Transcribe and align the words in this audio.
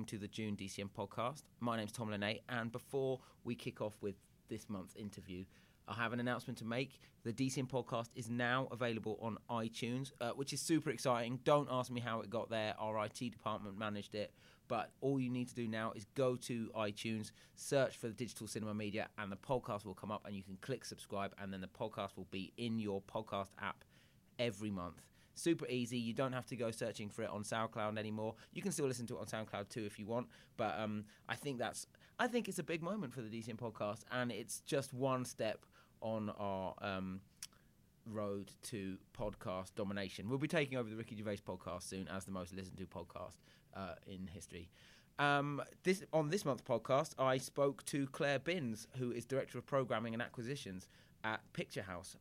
Welcome 0.00 0.18
to 0.18 0.26
the 0.26 0.28
June 0.28 0.56
DCM 0.56 0.88
podcast. 0.96 1.42
My 1.60 1.76
name's 1.76 1.92
Tom 1.92 2.10
Lene, 2.10 2.38
and 2.48 2.72
before 2.72 3.20
we 3.44 3.54
kick 3.54 3.82
off 3.82 3.98
with 4.00 4.14
this 4.48 4.70
month's 4.70 4.96
interview, 4.96 5.44
I 5.86 5.92
have 5.92 6.14
an 6.14 6.20
announcement 6.20 6.58
to 6.60 6.64
make. 6.64 7.02
The 7.22 7.34
DCM 7.34 7.68
podcast 7.68 8.06
is 8.14 8.30
now 8.30 8.66
available 8.72 9.18
on 9.20 9.36
iTunes, 9.50 10.12
uh, 10.22 10.30
which 10.30 10.54
is 10.54 10.62
super 10.62 10.88
exciting. 10.88 11.40
Don't 11.44 11.68
ask 11.70 11.90
me 11.90 12.00
how 12.00 12.22
it 12.22 12.30
got 12.30 12.48
there. 12.48 12.74
Our 12.78 13.04
IT 13.04 13.18
department 13.18 13.76
managed 13.76 14.14
it, 14.14 14.32
but 14.68 14.90
all 15.02 15.20
you 15.20 15.28
need 15.28 15.48
to 15.48 15.54
do 15.54 15.68
now 15.68 15.92
is 15.94 16.06
go 16.14 16.34
to 16.34 16.70
iTunes, 16.74 17.30
search 17.54 17.98
for 17.98 18.06
the 18.06 18.14
digital 18.14 18.46
cinema 18.46 18.72
media, 18.72 19.10
and 19.18 19.30
the 19.30 19.36
podcast 19.36 19.84
will 19.84 19.92
come 19.92 20.10
up, 20.10 20.24
and 20.24 20.34
you 20.34 20.42
can 20.42 20.56
click 20.62 20.86
subscribe, 20.86 21.34
and 21.38 21.52
then 21.52 21.60
the 21.60 21.68
podcast 21.68 22.16
will 22.16 22.28
be 22.30 22.54
in 22.56 22.78
your 22.78 23.02
podcast 23.02 23.50
app 23.60 23.84
every 24.38 24.70
month. 24.70 25.02
Super 25.40 25.66
easy. 25.68 25.98
You 25.98 26.12
don't 26.12 26.32
have 26.32 26.46
to 26.46 26.56
go 26.56 26.70
searching 26.70 27.08
for 27.08 27.22
it 27.22 27.30
on 27.30 27.42
SoundCloud 27.42 27.98
anymore. 27.98 28.34
You 28.52 28.60
can 28.60 28.72
still 28.72 28.86
listen 28.86 29.06
to 29.06 29.16
it 29.16 29.20
on 29.20 29.26
SoundCloud 29.26 29.70
too 29.70 29.84
if 29.86 29.98
you 29.98 30.06
want. 30.06 30.28
But 30.56 30.78
um, 30.78 31.04
I 31.28 31.34
think 31.34 31.58
that's 31.58 31.86
I 32.18 32.26
think 32.26 32.48
it's 32.48 32.58
a 32.58 32.62
big 32.62 32.82
moment 32.82 33.14
for 33.14 33.22
the 33.22 33.30
DCM 33.30 33.56
podcast, 33.56 34.00
and 34.12 34.30
it's 34.30 34.60
just 34.60 34.92
one 34.92 35.24
step 35.24 35.64
on 36.02 36.30
our 36.38 36.74
um, 36.82 37.20
road 38.06 38.52
to 38.64 38.98
podcast 39.18 39.74
domination. 39.74 40.28
We'll 40.28 40.38
be 40.38 40.48
taking 40.48 40.76
over 40.76 40.90
the 40.90 40.96
Ricky 40.96 41.16
Gervais 41.16 41.38
podcast 41.46 41.84
soon 41.84 42.06
as 42.08 42.26
the 42.26 42.32
most 42.32 42.54
listened 42.54 42.76
to 42.76 42.86
podcast 42.86 43.36
uh, 43.74 43.94
in 44.06 44.26
history. 44.26 44.68
Um, 45.18 45.62
this 45.84 46.02
on 46.12 46.28
this 46.28 46.44
month's 46.44 46.62
podcast, 46.62 47.12
I 47.18 47.38
spoke 47.38 47.84
to 47.86 48.06
Claire 48.08 48.38
Binns, 48.38 48.88
who 48.98 49.10
is 49.10 49.24
director 49.24 49.56
of 49.56 49.66
programming 49.66 50.12
and 50.12 50.22
acquisitions 50.22 50.88
at 51.24 51.40
Picture 51.54 51.82
House. 51.82 52.16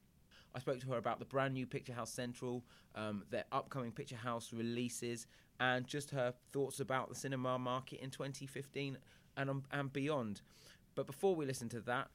I 0.55 0.59
spoke 0.59 0.79
to 0.81 0.87
her 0.87 0.97
about 0.97 1.19
the 1.19 1.25
brand 1.25 1.53
new 1.53 1.67
Picture 1.67 1.93
House 1.93 2.11
Central, 2.11 2.63
um, 2.95 3.23
their 3.29 3.45
upcoming 3.51 3.91
Picture 3.91 4.15
House 4.15 4.51
releases, 4.51 5.27
and 5.59 5.85
just 5.85 6.11
her 6.11 6.33
thoughts 6.51 6.79
about 6.79 7.09
the 7.09 7.15
cinema 7.15 7.59
market 7.59 7.99
in 8.01 8.09
2015 8.09 8.97
and 9.37 9.49
um, 9.49 9.63
and 9.71 9.91
beyond. 9.93 10.41
But 10.95 11.07
before 11.07 11.35
we 11.35 11.45
listen 11.45 11.69
to 11.69 11.81
that, 11.81 12.09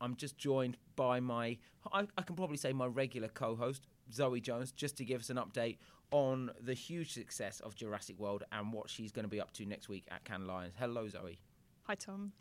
I'm 0.00 0.16
just 0.16 0.36
joined 0.38 0.76
by 0.96 1.20
my, 1.20 1.58
I, 1.92 2.06
I 2.16 2.22
can 2.22 2.36
probably 2.36 2.56
say 2.56 2.72
my 2.72 2.86
regular 2.86 3.28
co-host 3.28 3.86
Zoe 4.12 4.40
Jones, 4.40 4.72
just 4.72 4.96
to 4.98 5.04
give 5.04 5.20
us 5.20 5.30
an 5.30 5.36
update 5.36 5.78
on 6.10 6.50
the 6.60 6.74
huge 6.74 7.12
success 7.12 7.60
of 7.60 7.74
Jurassic 7.74 8.18
World 8.18 8.44
and 8.52 8.72
what 8.72 8.88
she's 8.88 9.12
going 9.12 9.24
to 9.24 9.28
be 9.28 9.40
up 9.40 9.52
to 9.54 9.66
next 9.66 9.88
week 9.88 10.04
at 10.10 10.24
Cannes 10.24 10.46
Lions. 10.46 10.74
Hello, 10.78 11.08
Zoe. 11.08 11.38
Hi, 11.84 11.94
Tom. 11.94 12.32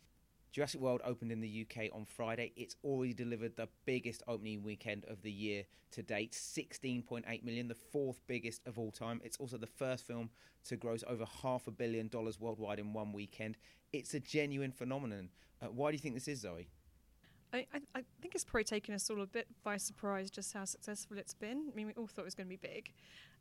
Jurassic 0.54 0.82
World 0.82 1.02
opened 1.04 1.32
in 1.32 1.42
the 1.42 1.66
UK 1.68 1.86
on 1.92 2.06
Friday. 2.06 2.54
It's 2.56 2.76
already 2.84 3.16
delivered 3.16 3.56
the 3.56 3.70
biggest 3.86 4.22
opening 4.28 4.62
weekend 4.62 5.04
of 5.06 5.24
the 5.24 5.32
year 5.32 5.64
to 5.94 6.04
date 6.04 6.34
16.8 6.34 7.44
million, 7.44 7.68
the 7.68 7.74
fourth 7.74 8.22
biggest 8.28 8.62
of 8.68 8.78
all 8.78 8.92
time. 8.92 9.20
It's 9.24 9.38
also 9.38 9.58
the 9.58 9.66
first 9.66 10.06
film 10.06 10.30
to 10.66 10.78
gross 10.78 11.04
over 11.08 11.26
half 11.42 11.66
a 11.66 11.72
billion 11.72 12.08
dollars 12.08 12.40
worldwide 12.40 12.78
in 12.78 12.94
one 12.94 13.14
weekend. 13.14 13.58
It's 13.94 14.14
a 14.14 14.20
genuine 14.20 14.72
phenomenon. 14.72 15.30
Uh, 15.60 15.68
why 15.72 15.90
do 15.90 15.96
you 15.96 16.02
think 16.02 16.14
this 16.14 16.28
is, 16.28 16.42
Zoe? 16.42 16.68
I, 17.54 17.68
I, 17.72 17.80
I 17.96 18.04
think 18.20 18.34
it's 18.34 18.44
probably 18.44 18.64
taken 18.64 18.96
us 18.96 19.10
all 19.10 19.22
a 19.22 19.28
bit 19.28 19.48
by 19.64 19.78
surprise 19.78 20.32
just 20.32 20.54
how 20.54 20.66
successful 20.66 21.20
it's 21.20 21.36
been. 21.36 21.70
I 21.72 21.76
mean, 21.76 21.86
we 21.88 21.94
all 21.94 22.08
thought 22.08 22.24
it 22.24 22.26
was 22.26 22.36
going 22.36 22.48
to 22.48 22.50
be 22.50 22.68
big. 22.68 22.92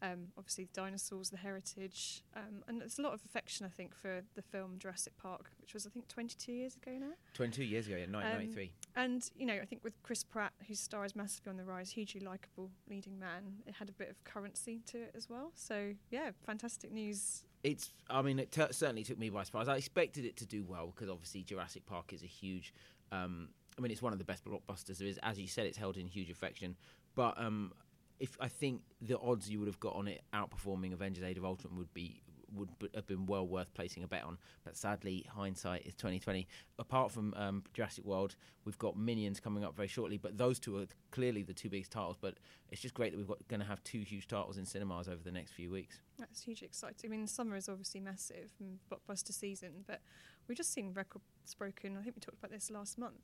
Um, 0.02 0.28
obviously, 0.36 0.64
the 0.64 0.72
dinosaurs, 0.74 1.30
the 1.30 1.38
heritage, 1.38 2.22
um, 2.36 2.62
and 2.68 2.80
there's 2.80 2.98
a 2.98 3.02
lot 3.02 3.14
of 3.14 3.24
affection, 3.24 3.64
I 3.64 3.70
think, 3.70 3.94
for 3.94 4.20
the 4.34 4.42
film 4.42 4.74
Jurassic 4.78 5.16
Park, 5.16 5.50
which 5.60 5.72
was, 5.72 5.86
I 5.86 5.90
think, 5.90 6.08
22 6.08 6.52
years 6.52 6.76
ago 6.76 6.92
now. 7.00 7.12
22 7.34 7.64
years 7.64 7.86
ago, 7.86 7.96
yeah, 7.96 8.06
1993. 8.06 8.64
Um, 8.96 9.02
and, 9.02 9.30
you 9.34 9.46
know, 9.46 9.58
I 9.62 9.64
think 9.64 9.82
with 9.82 9.94
Chris 10.02 10.24
Pratt, 10.24 10.52
whose 10.68 10.80
star 10.80 11.04
is 11.04 11.16
massively 11.16 11.50
on 11.50 11.56
the 11.56 11.64
rise, 11.64 11.90
hugely 11.90 12.20
likeable 12.20 12.70
leading 12.90 13.18
man, 13.18 13.58
it 13.66 13.74
had 13.76 13.88
a 13.88 13.92
bit 13.92 14.10
of 14.10 14.22
currency 14.24 14.82
to 14.86 14.98
it 14.98 15.14
as 15.16 15.30
well. 15.30 15.52
So, 15.54 15.94
yeah, 16.10 16.30
fantastic 16.44 16.92
news 16.92 17.44
it's 17.64 17.92
i 18.10 18.20
mean 18.20 18.40
it 18.40 18.50
t- 18.50 18.60
certainly 18.72 19.04
took 19.04 19.16
me 19.16 19.30
by 19.30 19.44
surprise 19.44 19.68
i 19.68 19.76
expected 19.76 20.24
it 20.24 20.36
to 20.36 20.44
do 20.44 20.64
well 20.64 20.92
because 20.92 21.08
obviously 21.08 21.44
jurassic 21.44 21.86
park 21.86 22.12
is 22.12 22.24
a 22.24 22.26
huge 22.26 22.74
um, 23.12 23.50
I 23.78 23.80
mean, 23.80 23.90
it's 23.90 24.02
one 24.02 24.12
of 24.12 24.18
the 24.18 24.24
best 24.24 24.44
blockbusters 24.44 24.98
there 24.98 25.08
is. 25.08 25.18
As 25.22 25.38
you 25.38 25.48
said, 25.48 25.66
it's 25.66 25.78
held 25.78 25.96
in 25.96 26.06
huge 26.06 26.30
affection. 26.30 26.76
But 27.14 27.38
um, 27.38 27.72
if 28.20 28.36
I 28.40 28.48
think 28.48 28.82
the 29.00 29.18
odds 29.18 29.48
you 29.50 29.58
would 29.58 29.68
have 29.68 29.80
got 29.80 29.94
on 29.94 30.08
it 30.08 30.22
outperforming 30.34 30.92
Avengers: 30.92 31.24
Age 31.24 31.38
of 31.38 31.44
Ultron 31.44 31.76
would 31.76 31.92
be 31.94 32.22
would 32.54 32.68
have 32.94 33.06
been 33.06 33.24
well 33.24 33.46
worth 33.46 33.72
placing 33.72 34.02
a 34.02 34.06
bet 34.06 34.24
on. 34.24 34.36
But 34.64 34.76
sadly, 34.76 35.24
hindsight 35.28 35.86
is 35.86 35.94
twenty 35.94 36.18
twenty. 36.18 36.46
Apart 36.78 37.10
from 37.10 37.32
um, 37.34 37.64
Jurassic 37.72 38.04
World, 38.04 38.36
we've 38.64 38.78
got 38.78 38.96
Minions 38.96 39.40
coming 39.40 39.64
up 39.64 39.74
very 39.74 39.88
shortly. 39.88 40.18
But 40.18 40.36
those 40.36 40.58
two 40.58 40.76
are 40.78 40.86
clearly 41.10 41.42
the 41.42 41.54
two 41.54 41.70
biggest 41.70 41.92
titles. 41.92 42.16
But 42.20 42.34
it's 42.70 42.80
just 42.80 42.94
great 42.94 43.12
that 43.12 43.18
we've 43.18 43.28
got 43.28 43.46
going 43.48 43.60
to 43.60 43.66
have 43.66 43.82
two 43.84 44.00
huge 44.00 44.28
titles 44.28 44.58
in 44.58 44.66
cinemas 44.66 45.08
over 45.08 45.22
the 45.22 45.32
next 45.32 45.52
few 45.52 45.70
weeks. 45.70 46.00
That's 46.18 46.42
hugely 46.42 46.66
exciting. 46.66 47.10
I 47.10 47.16
mean, 47.16 47.26
summer 47.26 47.56
is 47.56 47.68
obviously 47.68 48.00
massive 48.00 48.50
blockbuster 48.90 49.32
season, 49.32 49.84
but 49.86 50.00
we've 50.46 50.56
just 50.56 50.72
seen 50.72 50.92
records 50.92 51.24
broken. 51.56 51.96
I 51.96 52.02
think 52.02 52.16
we 52.16 52.20
talked 52.20 52.38
about 52.38 52.50
this 52.50 52.70
last 52.70 52.98
month. 52.98 53.14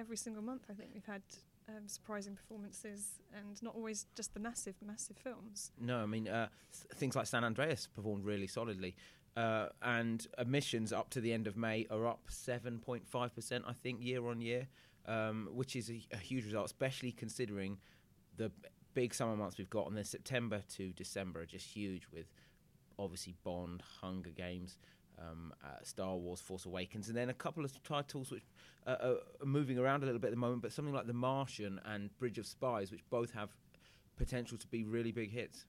Every 0.00 0.16
single 0.16 0.42
month, 0.42 0.62
I 0.70 0.72
think 0.72 0.88
we've 0.94 1.04
had 1.04 1.20
um, 1.68 1.86
surprising 1.86 2.34
performances 2.34 3.20
and 3.36 3.62
not 3.62 3.74
always 3.74 4.06
just 4.16 4.32
the 4.32 4.40
massive, 4.40 4.74
massive 4.82 5.18
films. 5.18 5.72
No, 5.78 5.98
I 5.98 6.06
mean, 6.06 6.26
uh, 6.26 6.48
th- 6.72 6.98
things 6.98 7.14
like 7.14 7.26
San 7.26 7.44
Andreas 7.44 7.86
performed 7.86 8.24
really 8.24 8.46
solidly. 8.46 8.96
Uh, 9.36 9.66
and 9.82 10.26
admissions 10.38 10.90
up 10.90 11.10
to 11.10 11.20
the 11.20 11.34
end 11.34 11.46
of 11.46 11.58
May 11.58 11.86
are 11.90 12.06
up 12.06 12.22
7.5%, 12.30 13.62
I 13.66 13.72
think, 13.74 14.02
year 14.02 14.26
on 14.26 14.40
year, 14.40 14.68
um, 15.04 15.50
which 15.52 15.76
is 15.76 15.90
a, 15.90 16.00
a, 16.12 16.16
huge 16.16 16.46
result, 16.46 16.64
especially 16.64 17.12
considering 17.12 17.76
the 18.38 18.50
big 18.94 19.12
summer 19.12 19.36
months 19.36 19.58
we've 19.58 19.68
got. 19.68 19.86
And 19.86 19.94
then 19.94 20.04
September 20.04 20.62
to 20.76 20.94
December 20.94 21.42
are 21.42 21.46
just 21.46 21.66
huge 21.66 22.06
with 22.10 22.32
obviously 22.98 23.34
Bond, 23.44 23.82
Hunger 24.00 24.30
Games 24.30 24.78
um, 25.20 25.52
uh, 25.64 25.68
Star 25.82 26.16
Wars: 26.16 26.40
Force 26.40 26.66
Awakens, 26.66 27.08
and 27.08 27.16
then 27.16 27.30
a 27.30 27.34
couple 27.34 27.64
of 27.64 27.82
titles 27.82 28.30
which 28.30 28.44
uh, 28.86 28.96
are 29.00 29.46
moving 29.46 29.78
around 29.78 30.02
a 30.02 30.06
little 30.06 30.20
bit 30.20 30.28
at 30.28 30.32
the 30.32 30.36
moment. 30.36 30.62
But 30.62 30.72
something 30.72 30.94
like 30.94 31.06
The 31.06 31.12
Martian 31.12 31.80
and 31.84 32.16
Bridge 32.18 32.38
of 32.38 32.46
Spies, 32.46 32.90
which 32.90 33.02
both 33.10 33.32
have 33.32 33.50
potential 34.16 34.58
to 34.58 34.66
be 34.66 34.84
really 34.84 35.12
big 35.12 35.32
hits. 35.32 35.66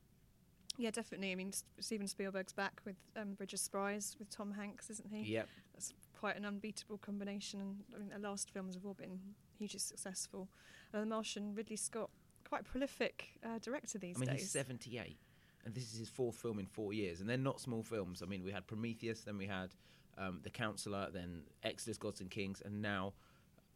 Yeah, 0.77 0.91
definitely. 0.91 1.31
I 1.31 1.35
mean, 1.35 1.51
Steven 1.79 2.07
Spielberg's 2.07 2.53
back 2.53 2.81
with 2.85 2.95
um, 3.15 3.33
Bridge 3.33 3.53
of 3.53 3.59
Spies 3.59 4.15
with 4.19 4.29
Tom 4.29 4.51
Hanks, 4.51 4.89
isn't 4.89 5.09
he? 5.11 5.33
Yep. 5.33 5.47
That's 5.73 5.93
quite 6.17 6.37
an 6.37 6.45
unbeatable 6.45 6.97
combination. 6.97 7.59
And 7.61 7.77
I 7.93 7.99
mean, 7.99 8.09
the 8.09 8.27
last 8.27 8.49
films 8.51 8.75
have 8.75 8.85
all 8.85 8.93
been 8.93 9.19
hugely 9.57 9.79
successful. 9.79 10.47
And 10.93 11.01
The 11.01 11.05
Martian, 11.05 11.53
Ridley 11.53 11.75
Scott, 11.75 12.09
quite 12.47 12.61
a 12.61 12.63
prolific 12.63 13.29
uh, 13.45 13.59
director 13.61 13.97
these 13.97 14.15
days. 14.15 14.27
I 14.27 14.31
mean, 14.31 14.39
he's 14.39 14.51
78 14.51 15.17
and 15.65 15.73
this 15.73 15.91
is 15.93 15.99
his 15.99 16.09
fourth 16.09 16.35
film 16.35 16.59
in 16.59 16.65
four 16.65 16.93
years, 16.93 17.19
and 17.21 17.29
they're 17.29 17.37
not 17.37 17.59
small 17.59 17.83
films. 17.83 18.21
I 18.21 18.25
mean, 18.25 18.43
we 18.43 18.51
had 18.51 18.67
Prometheus, 18.67 19.21
then 19.21 19.37
we 19.37 19.45
had 19.47 19.75
um, 20.17 20.39
The 20.43 20.49
Counselor, 20.49 21.09
then 21.13 21.43
Exodus, 21.63 21.97
Gods 21.97 22.21
and 22.21 22.29
Kings, 22.29 22.61
and 22.65 22.81
now 22.81 23.13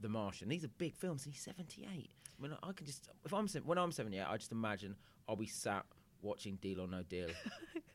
The 0.02 0.10
Martian. 0.10 0.50
These 0.50 0.64
are 0.66 0.70
big 0.78 0.96
films. 0.96 1.26
and 1.26 1.34
he's 1.34 1.44
seventy-eight. 1.44 2.12
I 2.38 2.42
mean, 2.42 2.58
I 2.64 2.72
can 2.74 2.86
just 2.86 3.10
if 3.24 3.34
I'm 3.34 3.48
when 3.66 3.78
I'm 3.78 3.92
seventy-eight, 3.92 4.26
I 4.28 4.38
just 4.38 4.52
imagine 4.52 4.96
I'll 5.28 5.36
be 5.36 5.48
sat 5.48 5.86
watching 6.22 6.56
Deal 6.56 6.82
or 6.82 6.88
No 6.88 7.04
Deal 7.04 7.30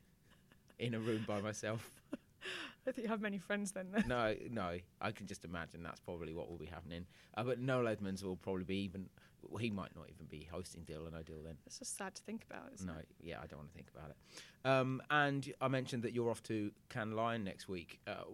in 0.79 0.95
a 0.95 0.99
room 1.00 1.25
by 1.27 1.41
myself. 1.41 1.91
I 2.87 2.93
think 2.93 3.05
you 3.05 3.11
have 3.11 3.21
many 3.21 3.39
friends 3.39 3.73
then. 3.73 3.89
no, 4.06 4.34
no, 4.51 4.77
I 5.01 5.12
can 5.12 5.27
just 5.27 5.45
imagine 5.45 5.83
that's 5.83 6.01
probably 6.01 6.34
what 6.34 6.51
will 6.51 6.59
be 6.59 6.67
happening. 6.67 7.06
Uh, 7.37 7.45
but 7.45 7.61
Noel 7.61 7.89
Edmonds 7.89 8.25
will 8.25 8.37
probably 8.37 8.65
be 8.65 8.77
even. 8.78 9.09
He 9.59 9.71
might 9.71 9.97
not 9.97 10.05
even 10.11 10.27
be 10.27 10.47
hosting 10.50 10.83
Deal 10.83 11.06
or 11.06 11.11
No 11.11 11.23
Deal 11.23 11.43
then. 11.43 11.56
It's 11.67 11.79
just 11.79 11.97
sad 11.97 12.15
to 12.15 12.23
think 12.23 12.45
about. 12.50 12.71
no, 12.84 12.93
it? 12.93 13.09
yeah, 13.23 13.37
I 13.43 13.47
don't 13.47 13.59
want 13.59 13.71
to 13.71 13.75
think 13.75 13.89
about 13.95 14.11
it. 14.11 14.69
Um, 14.69 15.00
and 15.11 15.50
I 15.62 15.69
mentioned 15.69 16.03
that 16.03 16.12
you're 16.12 16.31
off 16.31 16.43
to 16.45 16.71
Cannes 16.91 17.12
Lion 17.14 17.43
next 17.43 17.67
week. 17.67 18.00
Uh, 18.06 18.25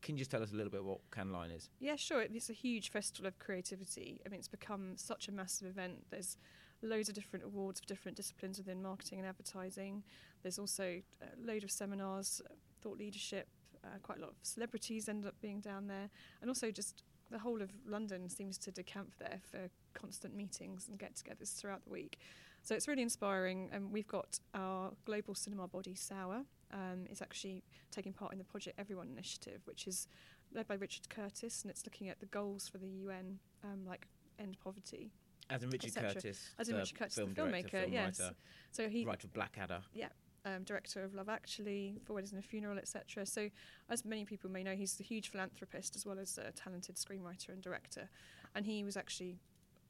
can 0.00 0.16
you 0.16 0.18
just 0.20 0.30
tell 0.30 0.42
us 0.42 0.50
a 0.50 0.54
little 0.54 0.70
bit 0.72 0.84
what 0.84 0.98
Cannes 1.10 1.32
Lion 1.32 1.50
is? 1.50 1.68
Yeah, 1.80 1.96
sure. 1.96 2.22
It's 2.22 2.50
a 2.50 2.54
huge 2.54 2.90
festival 2.90 3.28
of 3.28 3.38
creativity. 3.38 4.20
I 4.26 4.30
mean, 4.30 4.38
it's 4.38 4.48
become 4.48 4.92
such 4.96 5.28
a 5.28 5.32
massive 5.32 5.68
event. 5.68 6.06
There's 6.10 6.38
loads 6.82 7.08
of 7.08 7.14
different 7.14 7.44
awards 7.44 7.80
for 7.80 7.86
different 7.86 8.16
disciplines 8.16 8.58
within 8.58 8.82
marketing 8.82 9.18
and 9.18 9.28
advertising. 9.28 10.02
There's 10.42 10.58
also 10.58 11.02
a 11.22 11.46
load 11.46 11.62
of 11.62 11.70
seminars, 11.70 12.42
thought 12.82 12.98
leadership. 12.98 13.48
Uh, 13.84 13.98
quite 14.02 14.18
a 14.18 14.20
lot 14.20 14.30
of 14.30 14.36
celebrities 14.42 15.08
end 15.08 15.26
up 15.26 15.34
being 15.40 15.60
down 15.60 15.88
there, 15.88 16.08
and 16.40 16.48
also 16.48 16.70
just 16.70 17.02
the 17.30 17.38
whole 17.38 17.62
of 17.62 17.70
London 17.86 18.28
seems 18.28 18.58
to 18.58 18.70
decamp 18.70 19.16
there 19.18 19.40
for 19.50 19.70
constant 19.94 20.36
meetings 20.36 20.86
and 20.88 20.98
get-togethers 20.98 21.54
throughout 21.54 21.82
the 21.84 21.90
week. 21.90 22.18
So 22.62 22.74
it's 22.74 22.86
really 22.86 23.02
inspiring. 23.02 23.70
And 23.72 23.90
we've 23.90 24.06
got 24.06 24.38
our 24.54 24.92
global 25.04 25.34
cinema 25.34 25.66
body, 25.66 25.94
SAWA. 25.94 26.44
Um, 26.72 27.06
it's 27.10 27.22
actually 27.22 27.64
taking 27.90 28.12
part 28.12 28.32
in 28.32 28.38
the 28.38 28.44
Project 28.44 28.78
Everyone 28.78 29.08
initiative, 29.08 29.62
which 29.64 29.86
is 29.86 30.06
led 30.54 30.66
by 30.68 30.74
Richard 30.74 31.08
Curtis, 31.08 31.62
and 31.62 31.70
it's 31.70 31.84
looking 31.84 32.08
at 32.08 32.20
the 32.20 32.26
goals 32.26 32.68
for 32.68 32.78
the 32.78 32.86
UN, 32.86 33.38
um, 33.64 33.84
like 33.86 34.06
end 34.38 34.56
poverty. 34.62 35.10
As 35.50 35.62
in 35.62 35.70
Richard 35.70 35.94
Curtis, 35.94 36.50
as 36.58 36.68
in 36.68 36.76
Richard 36.76 36.98
Curtis, 36.98 37.14
the 37.16 37.24
filmmaker, 37.24 37.70
film 37.70 37.92
yes. 37.92 38.20
Writer, 38.20 38.34
so 38.70 38.88
he 38.88 39.04
writer 39.04 39.26
of 39.26 39.34
Blackadder. 39.34 39.80
Yeah, 39.92 40.08
um, 40.44 40.62
director 40.64 41.02
of 41.04 41.14
Love 41.14 41.28
Actually, 41.28 41.98
Four 42.04 42.14
Weddings 42.14 42.32
and 42.32 42.42
a 42.42 42.46
Funeral, 42.46 42.78
etc. 42.78 43.26
So, 43.26 43.48
as 43.88 44.04
many 44.04 44.24
people 44.24 44.50
may 44.50 44.62
know, 44.62 44.74
he's 44.74 44.98
a 45.00 45.02
huge 45.02 45.28
philanthropist 45.28 45.96
as 45.96 46.04
well 46.06 46.18
as 46.18 46.38
a 46.38 46.52
talented 46.52 46.96
screenwriter 46.96 47.50
and 47.50 47.62
director. 47.62 48.08
And 48.54 48.66
he 48.66 48.84
was 48.84 48.96
actually 48.96 49.38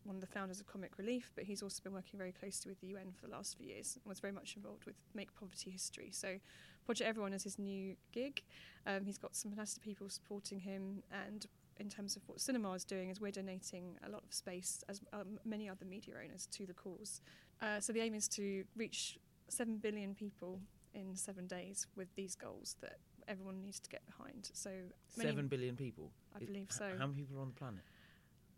one 0.04 0.16
of 0.16 0.20
the 0.20 0.26
founders 0.26 0.60
of 0.60 0.66
Comic 0.66 0.98
Relief, 0.98 1.30
but 1.34 1.44
he's 1.44 1.62
also 1.62 1.80
been 1.82 1.92
working 1.92 2.18
very 2.18 2.32
closely 2.32 2.70
with 2.70 2.80
the 2.80 2.88
UN 2.88 3.12
for 3.12 3.26
the 3.26 3.32
last 3.32 3.56
few 3.56 3.66
years 3.66 3.98
and 4.02 4.08
was 4.08 4.20
very 4.20 4.32
much 4.32 4.56
involved 4.56 4.84
with 4.84 4.96
Make 5.14 5.34
Poverty 5.34 5.70
History. 5.70 6.10
So, 6.12 6.38
Project 6.84 7.08
Everyone 7.08 7.32
is 7.32 7.44
his 7.44 7.58
new 7.58 7.96
gig. 8.10 8.42
Um, 8.86 9.04
he's 9.04 9.18
got 9.18 9.36
some 9.36 9.52
fantastic 9.52 9.82
people 9.82 10.08
supporting 10.08 10.58
him, 10.58 11.02
and 11.26 11.46
in 11.78 11.88
terms 11.88 12.16
of 12.16 12.22
what 12.26 12.40
cinema 12.40 12.72
is 12.72 12.84
doing, 12.84 13.08
is 13.10 13.20
we're 13.20 13.30
donating 13.30 13.96
a 14.04 14.10
lot 14.10 14.22
of 14.24 14.34
space, 14.34 14.82
as 14.88 15.00
um, 15.12 15.38
many 15.44 15.68
other 15.68 15.84
media 15.84 16.14
owners, 16.22 16.46
to 16.46 16.66
the 16.66 16.74
cause. 16.74 17.20
Uh, 17.60 17.78
so 17.78 17.92
the 17.92 18.00
aim 18.00 18.14
is 18.14 18.26
to 18.28 18.64
reach 18.76 19.18
seven 19.52 19.76
billion 19.76 20.14
people 20.14 20.60
in 20.94 21.14
seven 21.16 21.46
days 21.46 21.86
with 21.96 22.08
these 22.14 22.34
goals 22.34 22.76
that 22.80 22.98
everyone 23.28 23.60
needs 23.62 23.80
to 23.80 23.90
get 23.90 24.04
behind. 24.06 24.50
So 24.52 24.70
Seven 25.10 25.46
billion 25.46 25.76
people. 25.76 26.10
I 26.34 26.40
Is- 26.40 26.46
believe 26.46 26.70
so. 26.70 26.90
How 26.98 27.06
many 27.06 27.22
people 27.22 27.38
are 27.38 27.42
on 27.42 27.48
the 27.48 27.54
planet? 27.58 27.82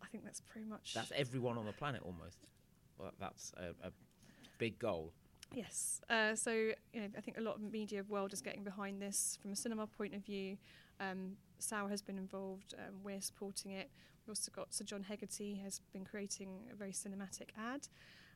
I 0.02 0.06
think 0.08 0.24
that's 0.24 0.40
pretty 0.40 0.66
much 0.68 0.94
That's 0.94 1.12
everyone 1.16 1.58
on 1.58 1.66
the 1.66 1.72
planet 1.72 2.02
almost. 2.04 2.38
Well, 2.98 3.12
that's 3.18 3.52
a, 3.56 3.86
a 3.86 3.90
big 4.58 4.78
goal. 4.78 5.12
Yes. 5.52 6.00
Uh, 6.10 6.34
so 6.34 6.52
you 6.52 7.00
know, 7.00 7.08
I 7.16 7.20
think 7.20 7.38
a 7.38 7.40
lot 7.40 7.56
of 7.56 7.62
media 7.62 8.02
world 8.08 8.32
is 8.32 8.40
getting 8.40 8.64
behind 8.64 9.00
this 9.00 9.38
from 9.40 9.52
a 9.52 9.56
cinema 9.56 9.86
point 9.86 10.14
of 10.14 10.24
view. 10.24 10.56
Um, 11.00 11.36
has 11.90 12.02
been 12.02 12.18
involved. 12.18 12.74
Um, 12.78 12.94
we're 13.02 13.20
supporting 13.20 13.72
it. 13.72 13.90
We've 14.24 14.32
also 14.32 14.52
got 14.54 14.72
Sir 14.72 14.84
John 14.84 15.02
Hegarty 15.02 15.60
has 15.64 15.80
been 15.92 16.04
creating 16.04 16.68
a 16.72 16.76
very 16.76 16.92
cinematic 16.92 17.50
ad, 17.58 17.88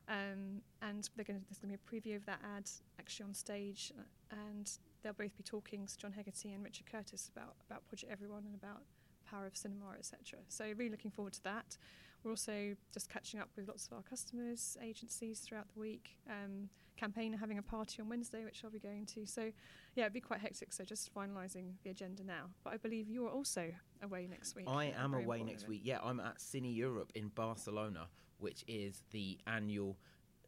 um, 0.08 0.62
and 0.82 1.08
going 1.16 1.40
there's 1.48 1.58
going 1.58 1.72
to 1.72 1.78
be 1.78 1.78
a 1.78 1.78
preview 1.90 2.16
of 2.16 2.26
that 2.26 2.40
ad 2.56 2.68
actually 2.98 3.26
on 3.26 3.34
stage, 3.34 3.92
uh, 3.98 4.36
and 4.50 4.70
they'll 5.02 5.12
both 5.12 5.36
be 5.36 5.42
talking 5.42 5.86
Sir 5.86 5.96
John 6.00 6.12
Hegarty 6.12 6.52
and 6.52 6.64
Richard 6.64 6.86
Curtis 6.90 7.30
about 7.34 7.54
about 7.68 7.86
Project 7.88 8.10
Everyone 8.10 8.44
and 8.46 8.54
about 8.54 8.82
power 9.28 9.46
of 9.46 9.56
cinema, 9.56 9.84
etc. 9.98 10.38
So 10.48 10.64
really 10.76 10.90
looking 10.90 11.10
forward 11.10 11.34
to 11.34 11.44
that. 11.44 11.76
We're 12.22 12.32
also 12.32 12.74
just 12.92 13.08
catching 13.08 13.40
up 13.40 13.48
with 13.56 13.68
lots 13.68 13.86
of 13.86 13.92
our 13.94 14.02
customers, 14.02 14.76
agencies 14.82 15.40
throughout 15.40 15.66
the 15.74 15.80
week. 15.80 16.16
Um, 16.28 16.68
campaign 16.96 17.32
are 17.34 17.38
having 17.38 17.58
a 17.58 17.62
party 17.62 18.02
on 18.02 18.08
Wednesday, 18.08 18.44
which 18.44 18.62
I'll 18.64 18.70
be 18.70 18.80
going 18.80 19.06
to. 19.06 19.24
So, 19.24 19.52
yeah, 19.94 20.04
it'd 20.04 20.12
be 20.12 20.20
quite 20.20 20.40
hectic. 20.40 20.72
So, 20.72 20.84
just 20.84 21.14
finalising 21.14 21.74
the 21.84 21.90
agenda 21.90 22.24
now. 22.24 22.50
But 22.64 22.74
I 22.74 22.76
believe 22.76 23.08
you're 23.08 23.30
also 23.30 23.72
away 24.02 24.26
next 24.28 24.56
week. 24.56 24.66
I 24.68 24.92
am 24.96 25.14
away 25.14 25.42
next 25.42 25.62
event. 25.62 25.68
week. 25.68 25.80
Yeah, 25.84 25.98
I'm 26.02 26.20
at 26.20 26.38
Cine 26.38 26.74
Europe 26.74 27.12
in 27.14 27.28
Barcelona, 27.28 28.08
which 28.38 28.64
is 28.66 29.02
the 29.10 29.38
annual 29.46 29.96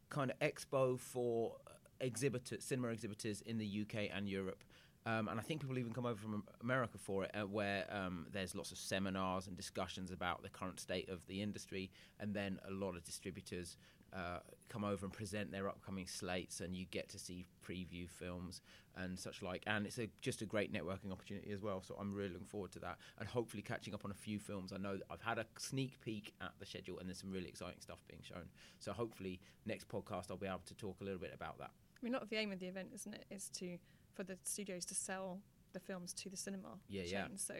kind 0.08 0.32
of 0.32 0.38
expo 0.40 0.98
for 0.98 1.56
uh, 1.66 1.70
exhibitors, 2.00 2.64
cinema 2.64 2.88
exhibitors 2.88 3.40
in 3.42 3.58
the 3.58 3.82
UK 3.82 4.10
and 4.14 4.28
Europe. 4.28 4.64
Um, 5.06 5.28
and 5.28 5.40
I 5.40 5.42
think 5.42 5.62
people 5.62 5.78
even 5.78 5.92
come 5.92 6.04
over 6.04 6.20
from 6.20 6.44
America 6.60 6.98
for 6.98 7.24
it, 7.24 7.30
uh, 7.34 7.46
where 7.46 7.86
um, 7.90 8.26
there's 8.30 8.54
lots 8.54 8.70
of 8.70 8.78
seminars 8.78 9.46
and 9.46 9.56
discussions 9.56 10.10
about 10.10 10.42
the 10.42 10.50
current 10.50 10.78
state 10.78 11.08
of 11.08 11.26
the 11.26 11.40
industry, 11.40 11.90
and 12.18 12.34
then 12.34 12.58
a 12.68 12.70
lot 12.70 12.96
of 12.96 13.04
distributors 13.04 13.78
uh, 14.12 14.40
come 14.68 14.84
over 14.84 15.06
and 15.06 15.12
present 15.12 15.52
their 15.52 15.68
upcoming 15.68 16.06
slates, 16.06 16.60
and 16.60 16.76
you 16.76 16.84
get 16.90 17.08
to 17.08 17.18
see 17.18 17.46
preview 17.66 18.08
films 18.10 18.60
and 18.96 19.18
such 19.18 19.40
like. 19.40 19.62
And 19.66 19.86
it's 19.86 19.98
a, 19.98 20.08
just 20.20 20.42
a 20.42 20.44
great 20.44 20.72
networking 20.72 21.12
opportunity 21.12 21.50
as 21.52 21.62
well. 21.62 21.80
So 21.80 21.96
I'm 21.98 22.12
really 22.12 22.32
looking 22.32 22.46
forward 22.46 22.72
to 22.72 22.80
that, 22.80 22.98
and 23.18 23.26
hopefully 23.26 23.62
catching 23.62 23.94
up 23.94 24.04
on 24.04 24.10
a 24.10 24.14
few 24.14 24.38
films. 24.38 24.72
I 24.72 24.76
know 24.76 24.98
I've 25.10 25.22
had 25.22 25.38
a 25.38 25.46
sneak 25.58 25.98
peek 26.02 26.34
at 26.42 26.52
the 26.58 26.66
schedule, 26.66 26.98
and 26.98 27.08
there's 27.08 27.20
some 27.20 27.30
really 27.30 27.48
exciting 27.48 27.80
stuff 27.80 28.00
being 28.06 28.22
shown. 28.22 28.48
So 28.80 28.92
hopefully 28.92 29.40
next 29.64 29.88
podcast 29.88 30.30
I'll 30.30 30.36
be 30.36 30.46
able 30.46 30.60
to 30.66 30.74
talk 30.74 30.96
a 31.00 31.04
little 31.04 31.20
bit 31.20 31.32
about 31.32 31.58
that. 31.58 31.70
I 32.02 32.04
mean, 32.04 32.14
of 32.14 32.28
the 32.28 32.36
aim 32.36 32.52
of 32.52 32.58
the 32.58 32.66
event, 32.66 32.88
isn't 32.94 33.14
it, 33.14 33.26
is 33.30 33.48
to 33.50 33.78
for 34.20 34.24
the 34.24 34.38
studios 34.44 34.84
to 34.84 34.94
sell 34.94 35.40
the 35.72 35.80
films 35.80 36.12
to 36.12 36.28
the 36.28 36.36
cinema 36.36 36.78
Yeah, 36.88 37.02
chain. 37.04 37.10
yeah. 37.12 37.26
So 37.36 37.54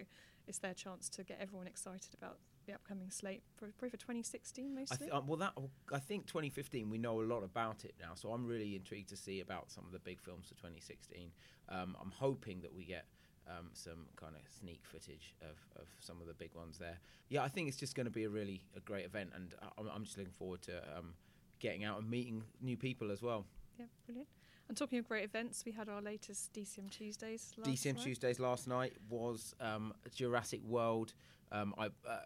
it's 0.47 0.59
their 0.59 0.75
chance 0.75 1.09
to 1.11 1.25
get 1.25 1.39
everyone 1.41 1.67
excited 1.67 2.13
about 2.13 2.37
the 2.67 2.75
upcoming 2.75 3.11
slate, 3.11 3.43
for, 3.57 3.67
probably 3.79 3.89
for 3.89 3.97
2016 3.97 4.67
I 4.77 4.81
mostly. 4.81 4.99
th- 4.99 5.11
uh, 5.13 5.23
well, 5.27 5.39
that 5.39 5.55
I 5.93 5.99
think 5.99 6.27
2015 6.27 6.91
we 6.91 6.99
know 6.99 7.23
a 7.23 7.25
lot 7.25 7.43
about 7.43 7.85
it 7.87 7.95
now, 7.99 8.13
so 8.15 8.31
I'm 8.33 8.47
really 8.47 8.77
intrigued 8.77 9.09
to 9.09 9.17
see 9.17 9.41
about 9.41 9.71
some 9.71 9.85
of 9.87 9.93
the 9.93 9.99
big 10.01 10.21
films 10.21 10.49
for 10.49 10.55
2016. 10.57 11.31
Um, 11.71 11.97
I'm 12.01 12.11
hoping 12.11 12.61
that 12.61 12.75
we 12.75 12.85
get 12.85 13.07
um, 13.49 13.71
some 13.73 14.07
kind 14.17 14.35
of 14.37 14.43
sneak 14.61 14.81
footage 14.85 15.35
of, 15.41 15.57
of 15.81 15.87
some 15.99 16.21
of 16.21 16.27
the 16.27 16.35
big 16.35 16.55
ones 16.55 16.77
there. 16.77 16.99
Yeah, 17.31 17.43
I 17.43 17.49
think 17.49 17.69
it's 17.69 17.79
just 17.79 17.95
going 17.95 18.05
to 18.07 18.11
be 18.13 18.25
a 18.25 18.29
really 18.29 18.61
a 18.77 18.81
great 18.81 19.07
event, 19.07 19.31
and 19.35 19.55
I- 19.63 19.81
I'm, 19.81 19.89
I'm 19.89 20.05
just 20.05 20.19
looking 20.19 20.33
forward 20.35 20.61
to 20.63 20.77
um, 20.99 21.15
getting 21.59 21.85
out 21.85 21.99
and 22.01 22.11
meeting 22.11 22.43
new 22.61 22.77
people 22.77 23.11
as 23.11 23.23
well. 23.23 23.47
yeah, 23.79 23.87
brilliant. 24.05 24.29
And 24.71 24.77
talking 24.77 25.01
of 25.01 25.09
great 25.09 25.25
events, 25.25 25.65
we 25.67 25.73
had 25.73 25.89
our 25.89 26.01
latest 26.01 26.53
DCM 26.53 26.91
Tuesdays 26.91 27.53
last 27.57 27.69
DCM 27.69 27.97
night. 27.97 28.05
Tuesdays 28.05 28.39
last 28.39 28.69
night 28.69 28.93
was 29.09 29.53
um, 29.59 29.93
Jurassic 30.15 30.63
World. 30.63 31.13
Um, 31.51 31.75
I 31.77 31.87
uh, 31.87 32.21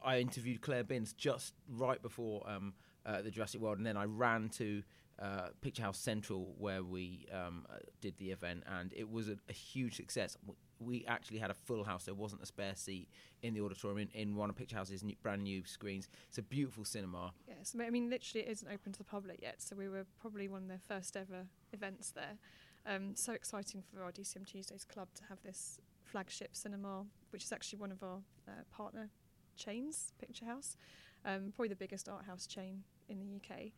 I 0.00 0.20
interviewed 0.20 0.60
Claire 0.60 0.84
Binns 0.84 1.12
just 1.14 1.52
right 1.68 2.00
before 2.00 2.48
um, 2.48 2.74
uh, 3.04 3.22
the 3.22 3.30
Jurassic 3.32 3.60
World, 3.60 3.78
and 3.78 3.84
then 3.84 3.96
I 3.96 4.04
ran 4.04 4.50
to 4.50 4.84
uh, 5.20 5.48
Picture 5.62 5.82
House 5.82 5.98
Central 5.98 6.54
where 6.58 6.84
we 6.84 7.26
um, 7.32 7.66
uh, 7.68 7.78
did 8.00 8.16
the 8.18 8.30
event, 8.30 8.62
and 8.68 8.92
it 8.92 9.10
was 9.10 9.28
a, 9.28 9.36
a 9.48 9.52
huge 9.52 9.96
success. 9.96 10.36
We 10.80 11.04
actually 11.06 11.38
had 11.38 11.50
a 11.50 11.54
full 11.54 11.84
house. 11.84 12.04
There 12.04 12.14
wasn't 12.14 12.42
a 12.42 12.46
spare 12.46 12.74
seat 12.74 13.08
in 13.42 13.54
the 13.54 13.60
auditorium 13.60 14.08
in, 14.14 14.20
in 14.20 14.36
one 14.36 14.50
of 14.50 14.56
Picture 14.56 14.76
House's 14.76 15.02
new, 15.02 15.14
brand 15.22 15.42
new 15.42 15.62
screens. 15.64 16.08
It's 16.28 16.38
a 16.38 16.42
beautiful 16.42 16.84
cinema. 16.84 17.32
Yes, 17.46 17.74
I 17.78 17.90
mean, 17.90 18.08
literally, 18.08 18.46
it 18.46 18.50
isn't 18.50 18.68
open 18.72 18.92
to 18.92 18.98
the 18.98 19.04
public 19.04 19.40
yet, 19.42 19.60
so 19.60 19.76
we 19.76 19.88
were 19.88 20.06
probably 20.20 20.48
one 20.48 20.62
of 20.62 20.68
their 20.68 20.80
first 20.88 21.16
ever 21.16 21.44
events 21.72 22.12
there. 22.12 22.38
Um, 22.86 23.14
so 23.14 23.32
exciting 23.32 23.82
for 23.82 24.02
our 24.02 24.10
DCM 24.10 24.46
Tuesdays 24.46 24.84
club 24.84 25.08
to 25.16 25.22
have 25.28 25.38
this 25.42 25.78
flagship 26.04 26.56
cinema, 26.56 27.04
which 27.30 27.44
is 27.44 27.52
actually 27.52 27.78
one 27.78 27.92
of 27.92 28.02
our 28.02 28.18
uh, 28.48 28.62
partner 28.74 29.10
chains, 29.56 30.12
Picture 30.18 30.46
House, 30.46 30.76
um, 31.24 31.52
probably 31.54 31.68
the 31.68 31.76
biggest 31.76 32.08
art 32.08 32.24
house 32.24 32.46
chain 32.46 32.82
in 33.08 33.18
the 33.18 33.36
UK, 33.36 33.72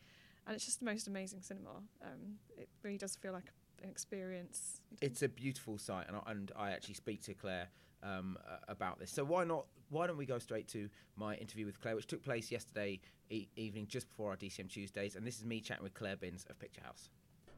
and 0.46 0.54
it's 0.54 0.64
just 0.64 0.78
the 0.78 0.84
most 0.84 1.08
amazing 1.08 1.42
cinema. 1.42 1.82
Um, 2.02 2.38
it 2.56 2.68
really 2.82 2.98
does 2.98 3.16
feel 3.16 3.32
like 3.32 3.44
an 3.44 3.52
experience. 3.82 4.80
It's 5.00 5.22
a 5.22 5.28
beautiful 5.28 5.78
site, 5.78 6.08
and 6.08 6.16
I, 6.16 6.30
and 6.30 6.52
I 6.56 6.70
actually 6.70 6.94
speak 6.94 7.22
to 7.22 7.34
Claire 7.34 7.68
um, 8.02 8.38
uh, 8.46 8.56
about 8.68 8.98
this. 8.98 9.10
So 9.10 9.24
why 9.24 9.44
not? 9.44 9.66
Why 9.90 10.06
don't 10.06 10.16
we 10.16 10.26
go 10.26 10.38
straight 10.38 10.68
to 10.68 10.88
my 11.16 11.34
interview 11.34 11.66
with 11.66 11.80
Claire, 11.80 11.96
which 11.96 12.06
took 12.06 12.22
place 12.22 12.50
yesterday 12.50 13.00
e- 13.28 13.48
evening, 13.56 13.86
just 13.88 14.08
before 14.08 14.30
our 14.30 14.36
DCM 14.36 14.70
Tuesdays, 14.70 15.16
and 15.16 15.26
this 15.26 15.38
is 15.38 15.44
me 15.44 15.60
chatting 15.60 15.82
with 15.82 15.94
Claire 15.94 16.16
Binns 16.16 16.46
of 16.48 16.58
Picture 16.58 16.82
House. 16.82 17.10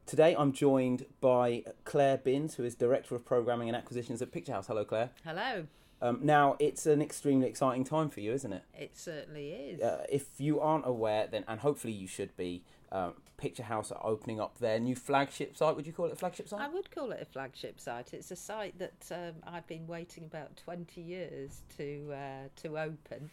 Today, 0.06 0.34
I'm 0.36 0.52
joined 0.52 1.06
by 1.20 1.64
Claire 1.84 2.18
Binns, 2.18 2.56
who 2.56 2.64
is 2.64 2.74
Director 2.74 3.14
of 3.14 3.24
Programming 3.24 3.68
and 3.68 3.76
Acquisitions 3.76 4.20
at 4.20 4.32
Picture 4.32 4.52
House. 4.52 4.66
Hello, 4.66 4.84
Claire. 4.84 5.10
Hello. 5.24 5.66
Um, 6.02 6.18
now, 6.22 6.56
it's 6.58 6.84
an 6.84 7.00
extremely 7.00 7.46
exciting 7.46 7.84
time 7.84 8.10
for 8.10 8.20
you, 8.20 8.32
isn't 8.32 8.52
it? 8.52 8.62
It 8.74 8.98
certainly 8.98 9.52
is. 9.52 9.80
Uh, 9.80 10.04
if 10.10 10.38
you 10.38 10.60
aren't 10.60 10.86
aware, 10.86 11.26
then 11.26 11.44
and 11.48 11.60
hopefully 11.60 11.94
you 11.94 12.06
should 12.06 12.36
be. 12.36 12.62
Um, 12.94 13.14
Picture 13.36 13.64
House 13.64 13.90
are 13.90 14.00
opening 14.06 14.40
up 14.40 14.58
their 14.58 14.78
new 14.78 14.94
flagship 14.94 15.56
site. 15.56 15.74
Would 15.74 15.86
you 15.86 15.92
call 15.92 16.06
it 16.06 16.12
a 16.12 16.16
flagship 16.16 16.48
site? 16.48 16.60
I 16.60 16.68
would 16.68 16.90
call 16.94 17.10
it 17.10 17.20
a 17.20 17.24
flagship 17.24 17.80
site. 17.80 18.14
It's 18.14 18.30
a 18.30 18.36
site 18.36 18.78
that 18.78 19.10
um, 19.10 19.34
I've 19.44 19.66
been 19.66 19.88
waiting 19.88 20.24
about 20.24 20.56
20 20.56 21.00
years 21.00 21.62
to 21.76 22.12
uh, 22.14 22.48
to 22.62 22.78
open. 22.78 23.30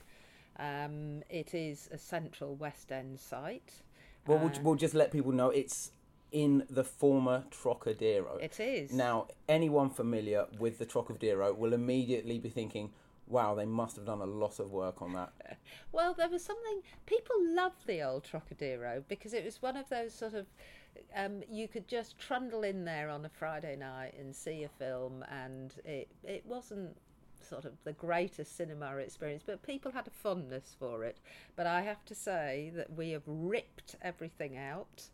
Um, 0.58 1.22
it 1.30 1.54
is 1.54 1.88
a 1.92 1.98
central 2.00 2.56
West 2.56 2.92
End 2.92 3.20
site. 3.20 3.72
Well, 4.26 4.40
Uh, 4.40 4.42
we'll, 4.48 4.62
we'll 4.64 4.76
just 4.76 4.96
let 4.96 5.12
people 5.12 5.32
know 5.32 5.50
it's 5.52 5.92
in 6.32 6.66
the 6.70 6.84
former 6.84 7.44
Trocadero. 7.52 8.40
It 8.42 8.60
is. 8.60 8.92
Now, 8.92 9.28
anyone 9.48 9.90
familiar 9.92 10.48
with 10.58 10.80
the 10.80 10.86
Trocadero 10.86 11.54
will 11.54 11.74
immediately 11.74 12.40
be 12.40 12.50
thinking, 12.50 12.92
wow, 13.32 13.56
they 13.56 13.66
must 13.66 13.96
have 13.96 14.06
done 14.06 14.22
a 14.22 14.26
lot 14.26 14.60
of 14.60 14.72
work 14.72 15.02
on 15.02 15.14
that. 15.14 15.32
Well, 15.94 16.14
there 16.14 16.30
was 16.30 16.44
something 16.44 16.82
people 17.06 17.36
loved 17.40 17.86
the 17.86 18.02
old 18.02 18.24
Trocadero 18.24 19.04
because 19.10 19.34
it 19.34 19.44
was 19.44 19.62
one 19.62 19.76
of 19.76 19.90
those 19.90 20.14
sort 20.14 20.34
of 20.34 20.46
um, 21.16 21.44
you 21.50 21.68
could 21.68 21.88
just 21.88 22.18
trundle 22.18 22.64
in 22.64 22.86
there 22.86 23.10
on 23.10 23.26
a 23.26 23.30
Friday 23.30 23.76
night 23.76 24.14
and 24.18 24.36
see 24.36 24.64
a 24.64 24.70
film, 24.70 25.26
and 25.30 25.74
it 25.84 26.10
it 26.24 26.46
wasn't 26.46 26.96
sort 27.44 27.66
of 27.66 27.74
the 27.84 27.94
greatest 27.94 28.56
cinema 28.56 28.96
experience, 28.98 29.44
but 29.46 29.62
people 29.64 29.92
had 29.92 30.08
a 30.08 30.12
fondness 30.12 30.76
for 30.80 31.04
it. 31.04 31.18
But 31.56 31.68
I 31.68 31.82
have 31.82 32.06
to 32.06 32.16
say 32.16 32.72
that 32.76 32.94
we 32.94 33.12
have 33.12 33.24
ripped 33.26 33.96
everything 34.02 34.58
out. 34.58 35.10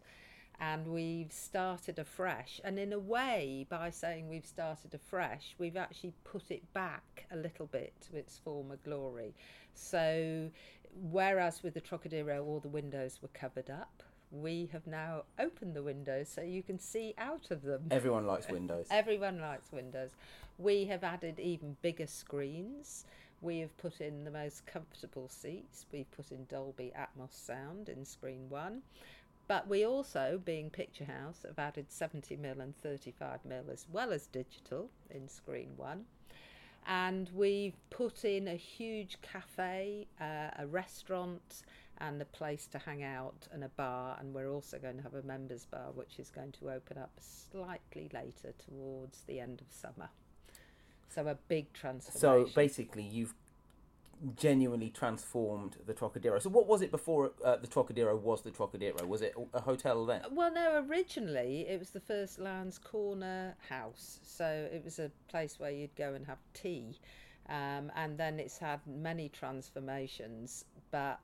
And 0.60 0.88
we've 0.88 1.32
started 1.32 2.00
afresh. 2.00 2.60
And 2.64 2.80
in 2.80 2.92
a 2.94 3.00
way, 3.00 3.68
by 3.70 3.92
saying 3.92 4.28
we've 4.28 4.46
started 4.46 4.94
afresh, 4.94 5.56
we've 5.60 5.78
actually 5.78 6.14
put 6.24 6.50
it 6.50 6.74
back 6.74 7.26
a 7.32 7.38
little 7.38 7.68
bit 7.68 7.94
to 8.10 8.18
its 8.18 8.40
former 8.40 8.78
glory. 8.84 9.36
So, 9.76 10.50
whereas 11.12 11.62
with 11.62 11.76
the 11.76 11.82
Trocadero 11.82 12.44
all 12.44 12.60
the 12.60 12.68
windows 12.70 13.20
were 13.22 13.30
covered 13.30 13.70
up, 13.70 14.02
we 14.32 14.70
have 14.74 14.86
now 14.88 15.24
opened 15.40 15.76
the 15.76 15.84
windows 15.84 16.28
so 16.30 16.42
you 16.42 16.64
can 16.64 16.80
see 16.80 17.14
out 17.18 17.52
of 17.52 17.62
them. 17.62 17.84
Everyone 17.92 18.26
likes 18.26 18.48
Windows. 18.52 18.88
Everyone 18.90 19.40
likes 19.40 19.72
windows. 19.72 20.12
We 20.58 20.86
have 20.86 21.04
added 21.04 21.40
even 21.40 21.78
bigger 21.82 22.08
screens. 22.08 23.06
We 23.42 23.60
have 23.60 23.76
put 23.78 24.02
in 24.02 24.24
the 24.24 24.32
most 24.32 24.66
comfortable 24.66 25.30
seats. 25.30 25.86
We've 25.92 26.10
put 26.12 26.32
in 26.32 26.46
Dolby 26.46 26.92
Atmos 26.98 27.32
sound 27.32 27.88
in 27.88 28.04
screen 28.04 28.50
one. 28.50 28.82
But 29.48 29.68
we 29.68 29.86
also, 29.86 30.42
being 30.44 30.70
Picture 30.70 31.06
House, 31.06 31.46
have 31.48 31.58
added 31.58 31.92
70 31.92 32.36
mil 32.36 32.60
and 32.60 32.75
35 32.77 33.46
mil 33.46 33.63
as 33.72 33.86
well 33.92 34.12
as 34.12 34.27
digital 34.27 34.89
in 35.10 35.30
screen 35.30 35.72
one. 35.77 36.06
And 36.86 37.30
we've 37.34 37.75
put 37.89 38.25
in 38.25 38.48
a 38.48 38.56
huge 38.56 39.18
cafe, 39.22 40.08
uh, 40.20 40.50
a 40.58 40.68
restaurant, 40.68 41.63
and 42.00 42.22
a 42.22 42.25
place 42.25 42.68
to 42.68 42.77
hang 42.77 43.04
out 43.04 43.48
and 43.51 43.63
a 43.63 43.70
bar. 43.70 44.18
And 44.20 44.34
we're 44.34 44.51
also 44.51 44.77
going 44.77 44.98
to 44.98 45.04
have 45.04 45.16
a 45.16 45.24
members 45.24 45.66
bar, 45.66 45.92
which 45.96 46.20
is 46.20 46.30
going 46.30 46.51
to 46.54 46.70
open 46.70 46.98
up 46.98 47.12
slightly 47.20 48.10
later 48.13 48.54
towards 48.58 49.22
the 49.27 49.39
end 49.39 49.62
of 49.62 49.68
summer. 49.72 50.10
So 51.10 51.27
a 51.27 51.36
big 51.36 51.74
transformation. 51.74 52.50
So 52.50 52.54
basically, 52.54 53.04
you've 53.04 53.34
genuinely 54.36 54.89
transformed 54.89 55.77
the 55.86 55.93
Trocadero. 55.93 56.39
So 56.41 56.50
what 56.50 56.67
was 56.67 56.81
it 56.81 56.91
before 56.91 57.31
uh, 57.43 57.57
the 57.57 57.67
Trocadero 57.67 58.15
was 58.15 58.41
the 58.41 58.51
Trocadero? 58.51 59.05
Was 59.05 59.21
it 59.21 59.36
a 59.53 59.62
hotel 59.62 60.05
then? 60.05 60.21
Well, 60.31 60.53
no. 60.53 60.86
Originally, 60.89 61.67
it 61.67 61.79
was 61.79 61.91
the 61.91 62.00
first 62.00 62.39
Lyons 62.39 62.77
Corner 62.77 63.55
house, 63.69 64.19
so 64.24 64.67
it 64.71 64.83
was 64.83 65.00
a 65.00 65.12
place 65.27 65.59
where 65.59 65.71
you'd 65.71 65.95
go 65.95 66.13
and 66.13 66.25
have 66.25 66.39
tea, 66.53 66.97
um, 67.50 67.91
and 67.95 68.17
then 68.17 68.39
it's 68.39 68.57
had 68.57 68.79
many 68.88 69.29
transformations, 69.29 70.65
but 70.91 71.19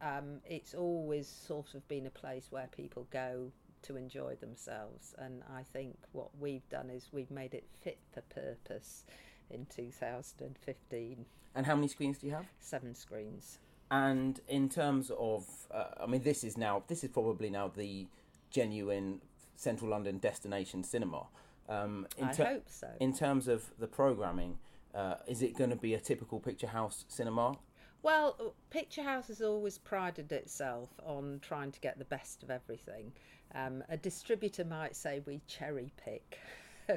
um, 0.00 0.40
it's 0.46 0.74
always 0.74 1.28
sort 1.28 1.74
of 1.74 1.86
been 1.88 2.06
a 2.06 2.10
place 2.10 2.46
where 2.50 2.68
people 2.68 3.06
go 3.10 3.52
to 3.82 3.96
enjoy 3.96 4.34
themselves. 4.36 5.14
And 5.18 5.42
I 5.54 5.62
think 5.72 5.96
what 6.12 6.30
we've 6.38 6.68
done 6.68 6.90
is 6.90 7.08
we've 7.12 7.30
made 7.30 7.54
it 7.54 7.64
fit 7.82 7.98
for 8.12 8.20
purpose 8.22 9.04
in 9.50 9.66
2015. 9.66 11.24
And 11.54 11.66
how 11.66 11.74
many 11.74 11.88
screens 11.88 12.18
do 12.18 12.26
you 12.26 12.32
have? 12.32 12.46
Seven 12.60 12.94
screens. 12.94 13.58
And 13.90 14.40
in 14.48 14.68
terms 14.68 15.10
of, 15.18 15.46
uh, 15.72 15.84
I 16.00 16.06
mean, 16.06 16.22
this 16.22 16.44
is 16.44 16.56
now, 16.56 16.84
this 16.86 17.02
is 17.02 17.10
probably 17.10 17.50
now 17.50 17.68
the 17.68 18.06
genuine 18.50 19.20
central 19.56 19.90
London 19.90 20.18
destination 20.18 20.84
cinema. 20.84 21.26
Um, 21.68 22.06
I 22.22 22.32
ter- 22.32 22.44
hope 22.44 22.68
so. 22.68 22.88
In 23.00 23.12
terms 23.12 23.48
of 23.48 23.64
the 23.78 23.86
programming, 23.86 24.58
uh, 24.94 25.16
is 25.26 25.42
it 25.42 25.56
going 25.56 25.70
to 25.70 25.76
be 25.76 25.94
a 25.94 26.00
typical 26.00 26.40
picture 26.40 26.68
house 26.68 27.04
cinema? 27.08 27.56
Well, 28.02 28.54
Picture 28.70 29.02
House 29.02 29.28
has 29.28 29.42
always 29.42 29.76
prided 29.76 30.32
itself 30.32 30.88
on 31.04 31.38
trying 31.42 31.70
to 31.72 31.80
get 31.80 31.98
the 31.98 32.06
best 32.06 32.42
of 32.42 32.50
everything. 32.50 33.12
Um, 33.54 33.84
a 33.90 33.96
distributor 33.96 34.64
might 34.64 34.96
say 34.96 35.20
we 35.26 35.42
cherry 35.46 35.92
pick. 36.02 36.38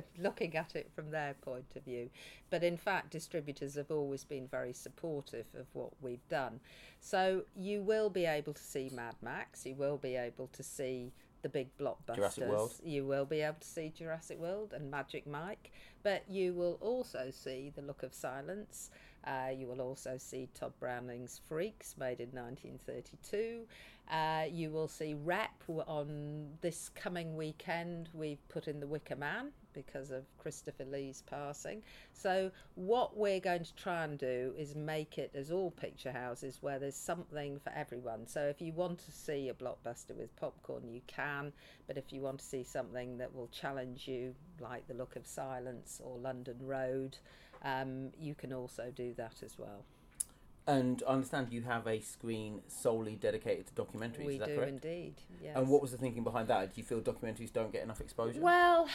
looking 0.17 0.55
at 0.55 0.75
it 0.75 0.89
from 0.95 1.11
their 1.11 1.35
point 1.41 1.65
of 1.75 1.83
view. 1.83 2.09
But 2.49 2.63
in 2.63 2.77
fact, 2.77 3.11
distributors 3.11 3.75
have 3.75 3.91
always 3.91 4.23
been 4.23 4.47
very 4.47 4.73
supportive 4.73 5.45
of 5.57 5.67
what 5.73 5.91
we've 6.01 6.27
done. 6.29 6.59
So 6.99 7.43
you 7.55 7.81
will 7.81 8.09
be 8.09 8.25
able 8.25 8.53
to 8.53 8.63
see 8.63 8.89
Mad 8.93 9.15
Max, 9.21 9.65
you 9.65 9.75
will 9.75 9.97
be 9.97 10.15
able 10.15 10.47
to 10.53 10.63
see 10.63 11.11
the 11.41 11.49
big 11.49 11.67
blockbusters. 11.77 12.79
You 12.83 13.05
will 13.05 13.25
be 13.25 13.41
able 13.41 13.59
to 13.59 13.67
see 13.67 13.91
Jurassic 13.95 14.39
World 14.39 14.73
and 14.73 14.89
Magic 14.89 15.27
Mike, 15.27 15.71
but 16.01 16.23
you 16.29 16.53
will 16.53 16.77
also 16.81 17.29
see 17.31 17.71
The 17.75 17.81
Look 17.81 18.01
of 18.01 18.13
Silence. 18.13 18.89
Uh, 19.25 19.49
you 19.55 19.67
will 19.67 19.81
also 19.81 20.15
see 20.17 20.49
Tod 20.53 20.73
Browning's 20.79 21.39
Freaks, 21.47 21.95
made 21.97 22.19
in 22.19 22.29
1932. 22.29 23.65
Uh, 24.09 24.45
you 24.49 24.69
will 24.69 24.87
see 24.87 25.13
Rep 25.13 25.63
on 25.67 26.47
this 26.61 26.89
coming 26.89 27.35
weekend. 27.35 28.09
We've 28.13 28.45
put 28.49 28.67
in 28.67 28.79
The 28.79 28.87
Wicker 28.87 29.15
Man 29.15 29.51
because 29.73 30.11
of 30.11 30.23
Christopher 30.37 30.85
Lee's 30.85 31.23
passing. 31.29 31.81
So, 32.13 32.51
what 32.75 33.17
we're 33.17 33.39
going 33.39 33.63
to 33.63 33.75
try 33.75 34.03
and 34.03 34.17
do 34.17 34.53
is 34.57 34.75
make 34.75 35.17
it 35.17 35.31
as 35.33 35.51
all 35.51 35.71
picture 35.71 36.11
houses 36.11 36.59
where 36.61 36.79
there's 36.79 36.95
something 36.95 37.59
for 37.59 37.71
everyone. 37.73 38.27
So, 38.27 38.41
if 38.41 38.61
you 38.61 38.73
want 38.73 38.99
to 38.99 39.11
see 39.11 39.49
a 39.49 39.53
blockbuster 39.53 40.15
with 40.15 40.35
popcorn, 40.35 40.87
you 40.87 41.01
can, 41.07 41.53
but 41.87 41.97
if 41.97 42.11
you 42.11 42.21
want 42.21 42.39
to 42.39 42.45
see 42.45 42.63
something 42.63 43.17
that 43.17 43.33
will 43.33 43.47
challenge 43.47 44.07
you, 44.07 44.35
like 44.59 44.87
The 44.87 44.93
Look 44.93 45.15
of 45.15 45.25
Silence 45.27 46.01
or 46.03 46.17
London 46.17 46.57
Road, 46.61 47.17
um, 47.63 48.11
you 48.19 48.35
can 48.35 48.53
also 48.53 48.91
do 48.95 49.13
that 49.17 49.41
as 49.43 49.57
well. 49.57 49.85
And 50.65 51.03
I 51.07 51.13
understand 51.13 51.51
you 51.51 51.61
have 51.63 51.87
a 51.87 51.99
screen 51.99 52.61
solely 52.67 53.15
dedicated 53.15 53.67
to 53.67 53.73
documentaries. 53.73 54.25
We 54.25 54.33
is 54.33 54.39
that 54.39 54.47
do 54.47 54.55
correct? 54.55 54.71
indeed. 54.71 55.15
Yes. 55.41 55.57
And 55.57 55.67
what 55.67 55.81
was 55.81 55.91
the 55.91 55.97
thinking 55.97 56.23
behind 56.23 56.47
that? 56.47 56.73
Do 56.73 56.79
you 56.79 56.85
feel 56.85 57.01
documentaries 57.01 57.51
don't 57.51 57.73
get 57.73 57.83
enough 57.83 57.99
exposure? 57.99 58.39
Well, 58.39 58.87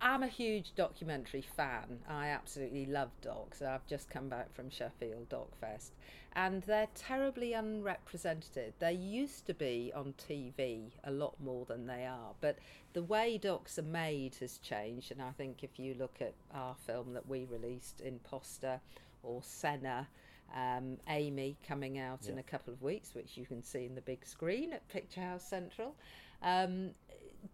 I'm 0.00 0.22
a 0.22 0.28
huge 0.28 0.74
documentary 0.74 1.40
fan. 1.40 2.00
I 2.08 2.28
absolutely 2.28 2.84
love 2.84 3.10
docs. 3.22 3.62
I've 3.62 3.86
just 3.86 4.10
come 4.10 4.28
back 4.28 4.54
from 4.54 4.68
Sheffield 4.68 5.30
Docfest, 5.30 5.90
and 6.34 6.62
they're 6.62 6.88
terribly 6.94 7.54
unrepresented. 7.54 8.74
They 8.78 8.92
used 8.92 9.46
to 9.46 9.54
be 9.54 9.92
on 9.94 10.12
TV 10.18 10.92
a 11.04 11.10
lot 11.10 11.34
more 11.42 11.64
than 11.64 11.86
they 11.86 12.04
are, 12.04 12.34
but 12.42 12.58
the 12.92 13.02
way 13.02 13.38
docs 13.38 13.78
are 13.78 13.82
made 13.82 14.34
has 14.36 14.58
changed. 14.58 15.12
And 15.12 15.22
I 15.22 15.30
think 15.30 15.64
if 15.64 15.78
you 15.78 15.94
look 15.94 16.16
at 16.20 16.34
our 16.54 16.74
film 16.86 17.14
that 17.14 17.26
we 17.26 17.44
released, 17.44 18.02
Imposter 18.02 18.80
or 19.22 19.42
Senna, 19.42 20.08
um, 20.54 20.96
Amy 21.08 21.56
coming 21.66 21.98
out 21.98 22.20
yeah. 22.24 22.32
in 22.32 22.38
a 22.38 22.42
couple 22.42 22.72
of 22.72 22.82
weeks, 22.82 23.14
which 23.14 23.36
you 23.36 23.46
can 23.46 23.62
see 23.62 23.84
in 23.84 23.94
the 23.94 24.00
big 24.00 24.24
screen 24.26 24.72
at 24.72 24.86
Picture 24.88 25.20
House 25.20 25.44
Central. 25.44 25.94
Um, 26.42 26.90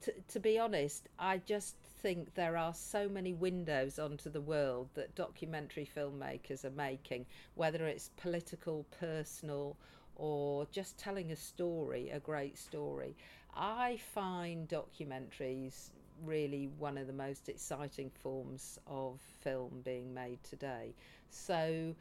t- 0.01 0.13
to 0.29 0.41
be 0.41 0.59
honest, 0.59 1.09
I 1.19 1.39
just 1.39 1.77
think 2.03 2.35
there 2.35 2.57
are 2.57 2.75
so 2.75 3.09
many 3.09 3.33
windows 3.33 3.99
onto 3.99 4.31
the 4.31 4.41
world 4.41 4.89
that 4.95 5.15
documentary 5.15 5.89
filmmakers 5.97 6.65
are 6.65 6.71
making, 6.71 7.27
whether 7.55 7.87
it's 7.87 8.11
political, 8.17 8.87
personal, 9.01 9.77
or 10.17 10.67
just 10.73 10.99
telling 10.99 11.33
a 11.33 11.37
story, 11.37 12.11
a 12.11 12.21
great 12.21 12.59
story. 12.59 13.17
I 13.55 13.99
find 14.15 14.69
documentaries 14.69 15.91
really 16.25 16.69
one 16.79 16.99
of 16.99 17.07
the 17.07 17.13
most 17.13 17.49
exciting 17.49 18.11
forms 18.23 18.79
of 18.87 19.21
film 19.41 19.81
being 19.85 20.13
made 20.13 20.43
today. 20.43 20.95
So 21.31 21.95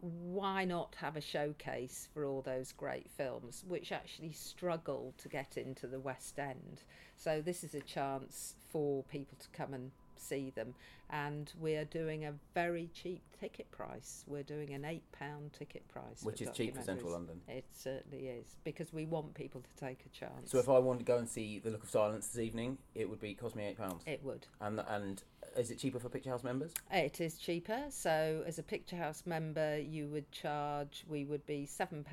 why 0.00 0.64
not 0.64 0.94
have 0.96 1.16
a 1.16 1.20
showcase 1.20 2.08
for 2.12 2.24
all 2.24 2.42
those 2.42 2.72
great 2.72 3.10
films 3.16 3.64
which 3.66 3.92
actually 3.92 4.32
struggle 4.32 5.14
to 5.18 5.28
get 5.28 5.56
into 5.56 5.86
the 5.86 6.00
West 6.00 6.38
End? 6.38 6.82
So, 7.16 7.40
this 7.40 7.64
is 7.64 7.74
a 7.74 7.80
chance 7.80 8.54
for 8.70 9.02
people 9.04 9.38
to 9.40 9.48
come 9.56 9.72
and 9.72 9.90
see 10.16 10.50
them. 10.50 10.74
And 11.08 11.52
we 11.60 11.76
are 11.76 11.84
doing 11.84 12.24
a 12.24 12.34
very 12.52 12.90
cheap 12.92 13.22
ticket 13.38 13.70
price. 13.70 14.24
We're 14.26 14.42
doing 14.42 14.74
an 14.74 14.82
£8 14.82 15.52
ticket 15.52 15.86
price. 15.88 16.22
Which 16.22 16.42
is 16.42 16.50
cheap 16.52 16.76
for 16.76 16.82
Central 16.82 17.12
London. 17.12 17.40
It 17.48 17.64
certainly 17.72 18.26
is, 18.26 18.56
because 18.64 18.92
we 18.92 19.06
want 19.06 19.34
people 19.34 19.60
to 19.60 19.84
take 19.84 20.00
a 20.04 20.08
chance. 20.08 20.50
So, 20.50 20.58
if 20.58 20.68
I 20.68 20.78
wanted 20.78 21.00
to 21.00 21.04
go 21.04 21.18
and 21.18 21.28
see 21.28 21.58
The 21.58 21.70
Look 21.70 21.84
of 21.84 21.90
Silence 21.90 22.28
this 22.28 22.42
evening, 22.42 22.78
it 22.94 23.08
would 23.08 23.20
be 23.20 23.34
cost 23.34 23.56
me 23.56 23.74
£8? 23.78 24.00
It 24.06 24.22
would. 24.24 24.46
And, 24.60 24.82
and 24.88 25.22
is 25.58 25.70
it 25.70 25.78
cheaper 25.78 25.98
for 25.98 26.08
Picture 26.08 26.30
House 26.30 26.44
members? 26.44 26.72
It 26.90 27.20
is 27.20 27.38
cheaper. 27.38 27.84
So, 27.90 28.42
as 28.46 28.58
a 28.58 28.62
Picture 28.62 28.96
House 28.96 29.24
member, 29.26 29.78
you 29.78 30.08
would 30.08 30.30
charge, 30.30 31.04
we 31.08 31.24
would 31.24 31.44
be 31.46 31.66
£7. 31.66 32.04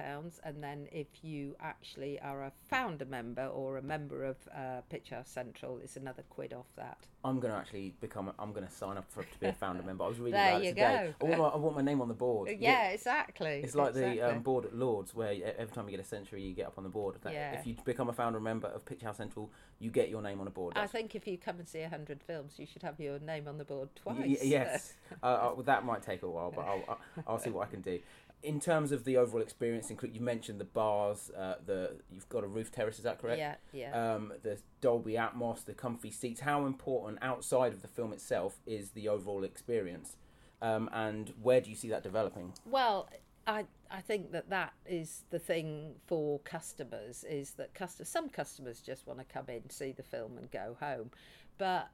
And 0.43 0.63
then, 0.63 0.87
if 0.91 1.07
you 1.21 1.55
actually 1.59 2.19
are 2.19 2.43
a 2.43 2.51
founder 2.69 3.05
member 3.05 3.45
or 3.47 3.77
a 3.77 3.81
member 3.81 4.23
of 4.23 4.37
uh, 4.55 4.81
Picture 4.89 5.15
House 5.15 5.29
Central, 5.29 5.79
it's 5.83 5.95
another 5.97 6.23
quid 6.29 6.53
off 6.53 6.67
that. 6.77 6.97
I'm 7.25 7.39
going 7.39 7.53
to 7.53 7.59
actually 7.59 7.93
become, 8.01 8.31
I'm 8.37 8.51
going 8.51 8.65
to 8.65 8.71
sign 8.71 8.97
up 8.97 9.05
for 9.09 9.23
to 9.23 9.39
be 9.39 9.47
a 9.47 9.53
founder 9.53 9.83
member. 9.83 10.03
I 10.03 10.07
was 10.07 10.19
reading 10.19 10.33
there 10.39 10.49
about 10.49 10.63
it 10.63 10.69
today. 10.69 11.13
Go. 11.19 11.25
I 11.25 11.29
want, 11.29 11.41
my, 11.41 11.47
I 11.47 11.57
want 11.57 11.75
my 11.75 11.81
name 11.81 12.01
on 12.01 12.07
the 12.07 12.13
board. 12.13 12.49
Yeah, 12.59 12.89
exactly. 12.89 13.61
It's 13.63 13.75
like 13.75 13.89
exactly. 13.89 14.19
the 14.19 14.29
um, 14.29 14.41
board 14.41 14.65
at 14.65 14.75
Lords, 14.75 15.15
where 15.15 15.33
every 15.57 15.73
time 15.73 15.85
you 15.85 15.91
get 15.91 16.05
a 16.05 16.07
century, 16.07 16.41
you 16.41 16.53
get 16.53 16.67
up 16.67 16.77
on 16.77 16.83
the 16.83 16.89
board. 16.89 17.15
Yeah. 17.25 17.53
If 17.53 17.65
you 17.65 17.75
become 17.85 18.09
a 18.09 18.13
founder 18.13 18.39
member 18.39 18.67
of 18.67 18.85
Picture 18.85 19.05
House 19.05 19.17
Central, 19.17 19.51
you 19.83 19.91
get 19.91 20.09
your 20.09 20.21
name 20.21 20.39
on 20.39 20.47
a 20.47 20.49
board. 20.49 20.73
I 20.77 20.87
think 20.87 21.13
if 21.13 21.27
you 21.27 21.37
come 21.37 21.59
and 21.59 21.67
see 21.67 21.81
100 21.81 22.23
films, 22.23 22.53
you 22.57 22.65
should 22.65 22.83
have 22.83 22.99
your 22.99 23.19
name 23.19 23.47
on 23.47 23.57
the 23.57 23.65
board 23.65 23.89
twice. 23.95 24.17
Y- 24.17 24.37
yes. 24.41 24.93
uh, 25.23 25.25
uh, 25.25 25.61
that 25.63 25.83
might 25.83 26.01
take 26.01 26.23
a 26.23 26.29
while, 26.29 26.51
but 26.55 26.61
I'll, 26.61 26.83
I'll, 26.87 26.99
I'll 27.27 27.39
see 27.39 27.49
what 27.49 27.67
I 27.67 27.71
can 27.71 27.81
do 27.81 27.99
in 28.43 28.59
terms 28.59 28.91
of 28.91 29.05
the 29.05 29.17
overall 29.17 29.41
experience, 29.41 29.89
include 29.89 30.13
you 30.13 30.21
mentioned 30.21 30.59
the 30.59 30.65
bars, 30.65 31.31
uh, 31.37 31.55
the 31.65 31.93
you've 32.11 32.27
got 32.27 32.43
a 32.43 32.47
roof 32.47 32.71
terrace, 32.71 32.97
is 32.97 33.03
that 33.05 33.19
correct? 33.19 33.39
Yeah, 33.39 33.55
yeah. 33.71 34.15
Um, 34.15 34.33
the 34.43 34.57
Dolby 34.81 35.13
Atmos, 35.13 35.63
the 35.65 35.73
comfy 35.73 36.11
seats. 36.11 36.41
How 36.41 36.65
important 36.65 37.19
outside 37.21 37.71
of 37.71 37.81
the 37.81 37.87
film 37.87 38.11
itself 38.11 38.59
is 38.65 38.91
the 38.91 39.07
overall 39.07 39.43
experience, 39.43 40.17
um, 40.61 40.89
and 40.91 41.33
where 41.41 41.61
do 41.61 41.69
you 41.69 41.75
see 41.75 41.89
that 41.89 42.03
developing? 42.03 42.53
Well, 42.65 43.07
I 43.45 43.65
I 43.91 44.01
think 44.01 44.31
that 44.31 44.49
that 44.49 44.73
is 44.85 45.23
the 45.29 45.39
thing 45.39 45.95
for 46.07 46.39
customers 46.39 47.23
is 47.23 47.51
that 47.51 47.73
custom 47.73 48.05
some 48.05 48.29
customers 48.29 48.81
just 48.81 49.05
want 49.05 49.19
to 49.19 49.25
come 49.25 49.45
in, 49.49 49.69
see 49.69 49.91
the 49.91 50.03
film, 50.03 50.37
and 50.37 50.49
go 50.51 50.77
home, 50.79 51.11
but 51.57 51.89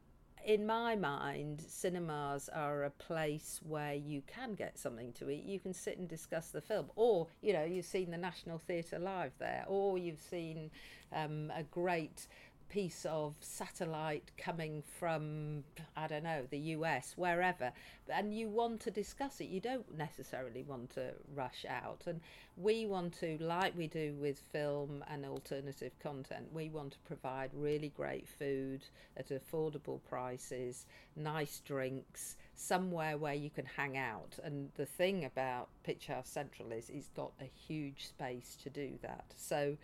in 0.46 0.66
my 0.66 0.96
mind, 0.96 1.62
cinemas 1.68 2.50
are 2.50 2.84
a 2.86 2.90
place 2.90 3.60
where 3.68 3.94
you 3.94 4.22
can 4.26 4.54
get 4.54 4.80
something 4.80 5.12
to 5.14 5.30
eat. 5.30 5.44
You 5.44 5.60
can 5.60 5.74
sit 5.74 5.98
and 5.98 6.08
discuss 6.08 6.50
the 6.50 6.62
film, 6.62 6.88
or 6.96 7.28
you 7.42 7.54
know, 7.54 7.64
you've 7.64 7.86
seen 7.86 8.12
the 8.12 8.18
National 8.18 8.58
Theatre 8.58 9.00
live 9.00 9.34
there, 9.40 9.66
or 9.68 9.98
you've 9.98 10.22
seen 10.22 10.72
um, 11.14 11.52
a 11.56 11.64
great 11.64 12.28
piece 12.70 13.06
of 13.10 13.36
satellite 13.42 14.32
coming 14.38 14.84
from, 15.00 15.64
I 15.98 16.08
don't 16.08 16.24
know, 16.24 16.44
the 16.50 16.60
US, 16.76 17.14
wherever, 17.16 17.72
and 18.08 18.34
you 18.34 18.48
want 18.48 18.80
to 18.82 18.92
discuss 18.92 19.42
it. 19.42 19.50
You 19.50 19.60
don't 19.60 19.98
necessarily 19.98 20.64
want 20.64 20.92
to 20.92 21.14
rush 21.36 21.66
out. 21.68 22.04
And 22.06 22.22
we 22.56 22.86
want 22.86 23.20
to, 23.20 23.38
like 23.40 23.76
we 23.78 23.88
do 23.88 24.14
with 24.20 24.40
film 24.52 25.04
and 25.10 25.26
alternative 25.26 25.94
content, 26.02 26.48
we 26.54 26.70
want 26.70 26.94
to 26.94 27.00
provide 27.00 27.50
really 27.54 27.92
great 27.96 28.28
food 28.28 28.84
at 29.18 29.30
affordable 29.30 30.00
prices, 30.08 30.86
nice 31.16 31.62
drinks, 31.66 32.36
somewhere 32.56 33.18
where 33.18 33.34
you 33.34 33.50
can 33.50 33.66
hang 33.66 33.98
out. 33.98 34.38
And 34.44 34.70
the 34.76 34.86
thing 34.86 35.26
about 35.26 35.70
Picture 35.84 36.14
House 36.14 36.30
Central 36.30 36.72
is 36.72 36.90
it's 36.90 37.10
got 37.10 37.32
a 37.42 37.50
huge 37.68 38.08
space 38.08 38.58
to 38.64 38.70
do 38.70 39.00
that. 39.02 39.26
So 39.36 39.78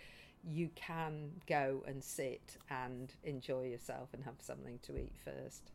you 0.48 0.70
can 0.75 1.32
go 1.48 1.84
and 1.88 2.04
sit 2.04 2.58
and 2.70 3.14
enjoy 3.24 3.64
yourself 3.64 4.10
and 4.14 4.24
have 4.24 4.36
something 4.40 4.80
to 4.84 4.98
eat 4.98 5.14
first. 5.24 5.72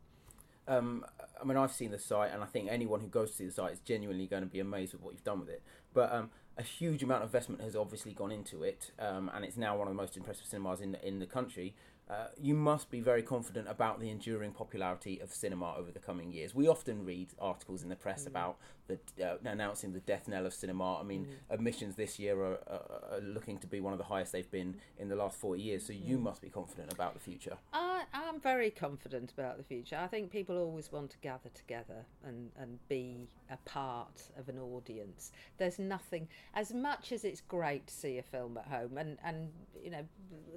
Um, 0.68 1.04
I 1.40 1.44
mean, 1.44 1.56
I've 1.56 1.72
seen 1.72 1.90
the 1.90 1.98
site, 1.98 2.32
and 2.32 2.42
I 2.42 2.46
think 2.46 2.68
anyone 2.70 3.00
who 3.00 3.08
goes 3.08 3.30
to 3.32 3.36
see 3.36 3.46
the 3.46 3.52
site 3.52 3.72
is 3.72 3.80
genuinely 3.80 4.26
going 4.26 4.42
to 4.42 4.48
be 4.48 4.60
amazed 4.60 4.92
with 4.92 5.02
what 5.02 5.14
you've 5.14 5.24
done 5.24 5.40
with 5.40 5.48
it. 5.48 5.62
But 5.92 6.12
um, 6.12 6.30
a 6.56 6.62
huge 6.62 7.02
amount 7.02 7.24
of 7.24 7.28
investment 7.28 7.60
has 7.62 7.74
obviously 7.74 8.12
gone 8.12 8.30
into 8.30 8.62
it, 8.62 8.92
um, 8.98 9.30
and 9.34 9.44
it's 9.44 9.56
now 9.56 9.76
one 9.76 9.88
of 9.88 9.94
the 9.94 10.00
most 10.00 10.16
impressive 10.16 10.46
cinemas 10.46 10.80
in 10.80 10.94
in 11.02 11.18
the 11.18 11.26
country. 11.26 11.74
Uh, 12.08 12.26
you 12.40 12.54
must 12.54 12.90
be 12.90 13.00
very 13.00 13.22
confident 13.22 13.68
about 13.68 14.00
the 14.00 14.10
enduring 14.10 14.50
popularity 14.50 15.20
of 15.20 15.32
cinema 15.32 15.74
over 15.76 15.92
the 15.92 16.00
coming 16.00 16.32
years. 16.32 16.52
We 16.52 16.66
often 16.66 17.04
read 17.04 17.28
articles 17.38 17.84
in 17.84 17.88
the 17.88 17.94
press 17.94 18.24
mm. 18.24 18.28
about 18.28 18.58
the 18.90 19.24
uh, 19.24 19.36
announcing 19.44 19.92
the 19.92 20.00
death 20.00 20.28
knell 20.28 20.46
of 20.46 20.54
cinema. 20.54 20.98
I 20.98 21.02
mean, 21.02 21.26
mm. 21.26 21.54
admissions 21.54 21.96
this 21.96 22.18
year 22.18 22.40
are, 22.40 22.58
are, 22.66 22.82
are, 23.12 23.20
looking 23.20 23.58
to 23.58 23.66
be 23.66 23.80
one 23.80 23.92
of 23.92 23.98
the 23.98 24.04
highest 24.04 24.32
they've 24.32 24.50
been 24.50 24.76
in 24.98 25.08
the 25.08 25.16
last 25.16 25.38
40 25.38 25.60
years. 25.60 25.86
So 25.86 25.92
you 25.92 26.18
mm. 26.18 26.22
must 26.22 26.42
be 26.42 26.48
confident 26.48 26.92
about 26.92 27.14
the 27.14 27.20
future. 27.20 27.56
I, 27.72 28.04
I'm 28.12 28.40
very 28.40 28.70
confident 28.70 29.32
about 29.32 29.58
the 29.58 29.64
future. 29.64 29.98
I 30.00 30.06
think 30.06 30.30
people 30.30 30.58
always 30.58 30.90
want 30.90 31.10
to 31.10 31.18
gather 31.18 31.50
together 31.54 32.04
and, 32.24 32.50
and 32.58 32.78
be 32.88 33.28
a 33.50 33.56
part 33.68 34.22
of 34.38 34.48
an 34.48 34.58
audience. 34.58 35.32
There's 35.58 35.78
nothing, 35.78 36.28
as 36.54 36.72
much 36.72 37.12
as 37.12 37.24
it's 37.24 37.40
great 37.40 37.86
to 37.88 37.94
see 37.94 38.18
a 38.18 38.22
film 38.22 38.56
at 38.56 38.66
home, 38.66 38.98
and, 38.98 39.18
and 39.24 39.50
you 39.82 39.90
know, 39.90 40.04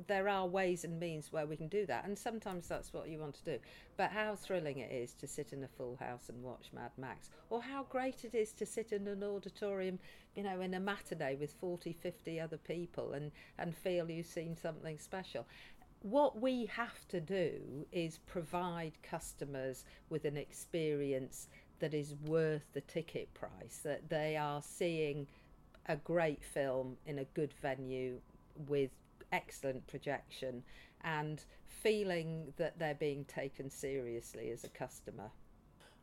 there 0.07 0.29
are 0.29 0.45
ways 0.45 0.83
and 0.83 0.99
means 0.99 1.31
where 1.31 1.45
we 1.45 1.55
can 1.55 1.67
do 1.67 1.85
that, 1.87 2.05
and 2.05 2.17
sometimes 2.17 2.67
that's 2.67 2.93
what 2.93 3.09
you 3.09 3.19
want 3.19 3.35
to 3.35 3.43
do. 3.43 3.59
But 3.95 4.11
how 4.11 4.35
thrilling 4.35 4.79
it 4.79 4.91
is 4.91 5.13
to 5.15 5.27
sit 5.27 5.53
in 5.53 5.63
a 5.63 5.67
full 5.67 5.97
house 5.97 6.29
and 6.29 6.41
watch 6.41 6.71
Mad 6.73 6.91
Max, 6.97 7.29
or 7.49 7.61
how 7.61 7.83
great 7.83 8.25
it 8.25 8.33
is 8.33 8.51
to 8.53 8.65
sit 8.65 8.91
in 8.91 9.07
an 9.07 9.23
auditorium, 9.23 9.99
you 10.35 10.43
know, 10.43 10.61
in 10.61 10.73
a 10.73 10.79
matinee 10.79 11.35
with 11.35 11.53
40, 11.53 11.93
50 11.93 12.39
other 12.39 12.57
people 12.57 13.13
and, 13.13 13.31
and 13.59 13.75
feel 13.75 14.09
you've 14.09 14.25
seen 14.25 14.57
something 14.57 14.97
special. 14.97 15.45
What 16.01 16.41
we 16.41 16.65
have 16.65 17.07
to 17.09 17.21
do 17.21 17.85
is 17.91 18.17
provide 18.25 18.93
customers 19.03 19.85
with 20.09 20.25
an 20.25 20.37
experience 20.37 21.47
that 21.79 21.93
is 21.93 22.15
worth 22.25 22.65
the 22.73 22.81
ticket 22.81 23.33
price, 23.33 23.79
that 23.83 24.09
they 24.09 24.35
are 24.35 24.61
seeing 24.61 25.27
a 25.87 25.95
great 25.97 26.43
film 26.43 26.97
in 27.05 27.19
a 27.19 27.25
good 27.35 27.53
venue 27.61 28.19
with 28.67 28.89
excellent 29.31 29.85
projection 29.87 30.63
and 31.03 31.43
feeling 31.65 32.53
that 32.57 32.79
they're 32.79 32.95
being 32.95 33.25
taken 33.25 33.69
seriously 33.69 34.49
as 34.51 34.63
a 34.63 34.69
customer. 34.69 35.31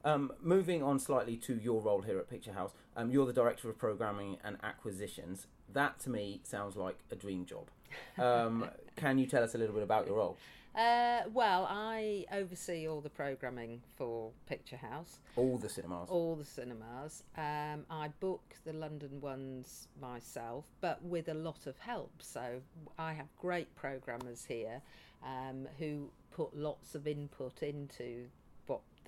Um, 0.02 0.32
moving 0.40 0.82
on 0.82 0.98
slightly 0.98 1.36
to 1.38 1.56
your 1.56 1.80
role 1.82 2.00
here 2.00 2.18
at 2.18 2.28
Picture 2.28 2.52
House, 2.52 2.72
um, 2.96 3.10
you're 3.10 3.26
the 3.26 3.32
director 3.32 3.68
of 3.68 3.78
programming 3.78 4.38
and 4.42 4.56
acquisitions. 4.62 5.46
That 5.72 5.98
to 6.00 6.10
me 6.10 6.40
sounds 6.42 6.76
like 6.76 6.98
a 7.10 7.16
dream 7.16 7.44
job. 7.44 7.70
Um, 8.18 8.70
can 8.94 9.18
you 9.18 9.26
tell 9.26 9.42
us 9.42 9.56
a 9.56 9.58
little 9.58 9.74
bit 9.74 9.82
about 9.82 10.06
your 10.06 10.16
role? 10.18 10.36
Uh, 10.74 11.22
well, 11.32 11.66
I 11.68 12.26
oversee 12.32 12.86
all 12.86 13.00
the 13.00 13.10
programming 13.10 13.82
for 13.96 14.30
Picture 14.46 14.76
House. 14.76 15.18
All 15.36 15.58
the 15.58 15.68
cinemas. 15.68 16.08
All 16.08 16.36
the 16.36 16.44
cinemas. 16.44 17.24
Um, 17.36 17.84
I 17.90 18.08
book 18.20 18.54
the 18.64 18.72
London 18.72 19.20
ones 19.20 19.88
myself, 20.00 20.64
but 20.80 21.02
with 21.02 21.28
a 21.28 21.34
lot 21.34 21.66
of 21.66 21.78
help. 21.78 22.12
So 22.20 22.60
I 22.98 23.12
have 23.14 23.26
great 23.36 23.74
programmers 23.74 24.44
here 24.44 24.80
um, 25.24 25.66
who 25.78 26.10
put 26.30 26.56
lots 26.56 26.94
of 26.94 27.06
input 27.06 27.62
into 27.62 28.26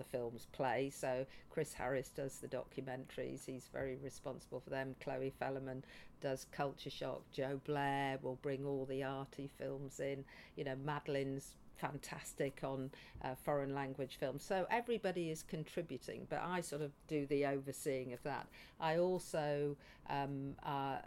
the 0.02 0.18
films 0.18 0.46
play. 0.52 0.90
So 0.90 1.26
Chris 1.50 1.74
Harris 1.74 2.08
does 2.08 2.38
the 2.38 2.48
documentaries; 2.48 3.46
he's 3.46 3.68
very 3.72 3.96
responsible 4.02 4.60
for 4.60 4.70
them. 4.70 4.94
Chloe 5.02 5.32
Fellerman 5.40 5.82
does 6.20 6.46
Culture 6.52 6.90
Shock. 6.90 7.22
Joe 7.32 7.60
Blair 7.64 8.18
will 8.22 8.38
bring 8.42 8.64
all 8.64 8.86
the 8.86 9.02
arty 9.02 9.50
films 9.58 10.00
in. 10.00 10.24
You 10.56 10.64
know, 10.64 10.76
Madeline's 10.84 11.54
fantastic 11.82 12.60
on 12.62 12.90
uh, 13.24 13.34
foreign 13.34 13.74
language 13.74 14.16
films. 14.18 14.44
So 14.44 14.66
everybody 14.70 15.30
is 15.30 15.42
contributing, 15.42 16.26
but 16.30 16.40
I 16.40 16.60
sort 16.60 16.82
of 16.82 16.92
do 17.08 17.26
the 17.26 17.46
overseeing 17.46 18.12
of 18.12 18.22
that. 18.22 18.46
I 18.80 18.98
also, 18.98 19.76
um, 20.08 20.54
uh, 20.64 20.98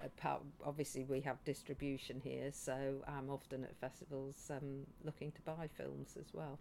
obviously, 0.66 1.06
we 1.06 1.22
have 1.22 1.44
distribution 1.46 2.20
here, 2.24 2.50
so 2.52 3.04
I'm 3.08 3.30
often 3.30 3.64
at 3.64 3.76
festivals 3.78 4.52
um, 4.52 4.86
looking 5.04 5.32
to 5.32 5.42
buy 5.42 5.70
films 5.78 6.18
as 6.20 6.34
well. 6.34 6.60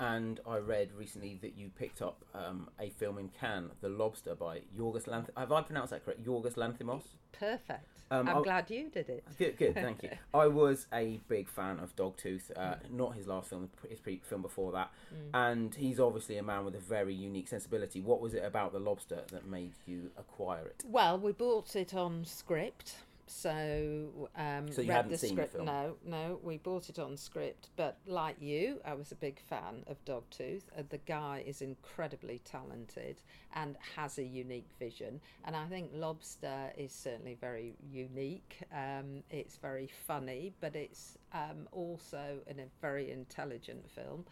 And 0.00 0.40
I 0.46 0.58
read 0.58 0.90
recently 0.96 1.38
that 1.42 1.56
you 1.56 1.70
picked 1.76 2.02
up 2.02 2.24
um, 2.34 2.68
a 2.78 2.90
film 2.90 3.18
in 3.18 3.28
Cannes, 3.28 3.70
The 3.80 3.88
Lobster 3.88 4.34
by 4.34 4.60
Yorgos 4.76 5.06
Lanthimos. 5.06 5.36
Have 5.36 5.52
I 5.52 5.62
pronounced 5.62 5.90
that 5.90 6.04
correct? 6.04 6.24
Yorgos 6.24 6.54
Lanthimos? 6.54 7.02
Perfect. 7.32 7.98
Um, 8.10 8.28
I'm 8.28 8.38
I, 8.38 8.42
glad 8.42 8.70
you 8.70 8.88
did 8.88 9.08
it. 9.10 9.24
Good, 9.38 9.58
good, 9.58 9.74
thank 9.74 10.02
you. 10.02 10.10
I 10.34 10.46
was 10.46 10.86
a 10.94 11.20
big 11.28 11.48
fan 11.48 11.78
of 11.78 11.94
Dogtooth, 11.94 12.50
uh, 12.56 12.60
mm. 12.60 12.90
not 12.90 13.14
his 13.14 13.26
last 13.26 13.50
film, 13.50 13.68
his 13.88 14.00
pre- 14.00 14.22
film 14.24 14.40
before 14.40 14.72
that. 14.72 14.90
Mm. 15.12 15.50
And 15.50 15.74
he's 15.74 16.00
obviously 16.00 16.38
a 16.38 16.42
man 16.42 16.64
with 16.64 16.74
a 16.74 16.80
very 16.80 17.14
unique 17.14 17.48
sensibility. 17.48 18.00
What 18.00 18.20
was 18.20 18.34
it 18.34 18.44
about 18.44 18.72
The 18.72 18.78
Lobster 18.78 19.22
that 19.32 19.46
made 19.46 19.72
you 19.86 20.10
acquire 20.16 20.66
it? 20.66 20.84
Well, 20.86 21.18
we 21.18 21.32
bought 21.32 21.76
it 21.76 21.92
on 21.92 22.24
script 22.24 22.94
so 23.28 24.28
um, 24.36 24.70
so 24.70 24.82
you 24.82 24.88
read 24.88 25.08
the 25.08 25.18
seen 25.18 25.32
script. 25.32 25.52
the? 25.56 25.62
No, 25.62 25.96
no, 26.04 26.38
we 26.42 26.58
bought 26.58 26.88
it 26.88 26.98
on 26.98 27.16
script. 27.16 27.68
But 27.76 27.98
like 28.06 28.36
you, 28.40 28.80
I 28.84 28.94
was 28.94 29.12
a 29.12 29.14
big 29.14 29.40
fan 29.40 29.84
of 29.86 30.04
Dogtooth. 30.04 30.62
Uh, 30.76 30.82
the 30.88 30.98
guy 30.98 31.44
is 31.46 31.62
incredibly 31.62 32.40
talented 32.44 33.20
and 33.54 33.76
has 33.96 34.18
a 34.18 34.24
unique 34.24 34.70
vision. 34.78 35.20
And 35.44 35.54
I 35.54 35.66
think 35.66 35.90
Lobster 35.94 36.72
is 36.76 36.92
certainly 36.92 37.36
very 37.40 37.76
unique. 37.90 38.58
Um, 38.72 39.22
it's 39.30 39.56
very 39.56 39.88
funny, 40.06 40.52
but 40.60 40.74
it's 40.74 41.16
um, 41.32 41.68
also 41.72 42.38
in 42.46 42.60
a 42.60 42.66
very 42.80 43.10
intelligent 43.10 43.90
film. 43.90 44.24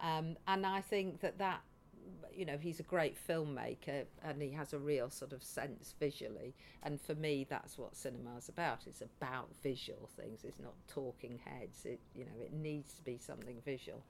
Um, 0.00 0.36
and 0.46 0.64
I 0.66 0.80
think 0.80 1.20
that 1.20 1.38
that 1.38 1.60
you 2.32 2.44
know 2.44 2.58
he's 2.58 2.80
a 2.80 2.84
great 2.84 3.16
filmmaker 3.28 4.04
and 4.24 4.40
he 4.40 4.50
has 4.50 4.72
a 4.72 4.78
real 4.78 5.10
sort 5.10 5.32
of 5.32 5.42
sense 5.42 5.94
visually. 5.98 6.54
And 6.82 7.00
for 7.00 7.14
me 7.14 7.46
that's 7.48 7.78
what 7.78 7.96
cinema 7.96 8.36
is 8.38 8.48
about. 8.48 8.86
It's 8.86 9.02
about 9.02 9.48
visual 9.62 10.08
things. 10.16 10.44
It's 10.44 10.60
not 10.60 10.74
talking 10.88 11.38
heads. 11.44 11.84
It 11.84 12.00
you 12.14 12.24
know 12.24 12.40
it 12.40 12.52
needs 12.52 12.94
to 12.94 13.02
be 13.02 13.18
something 13.18 13.60
visual. 13.64 14.02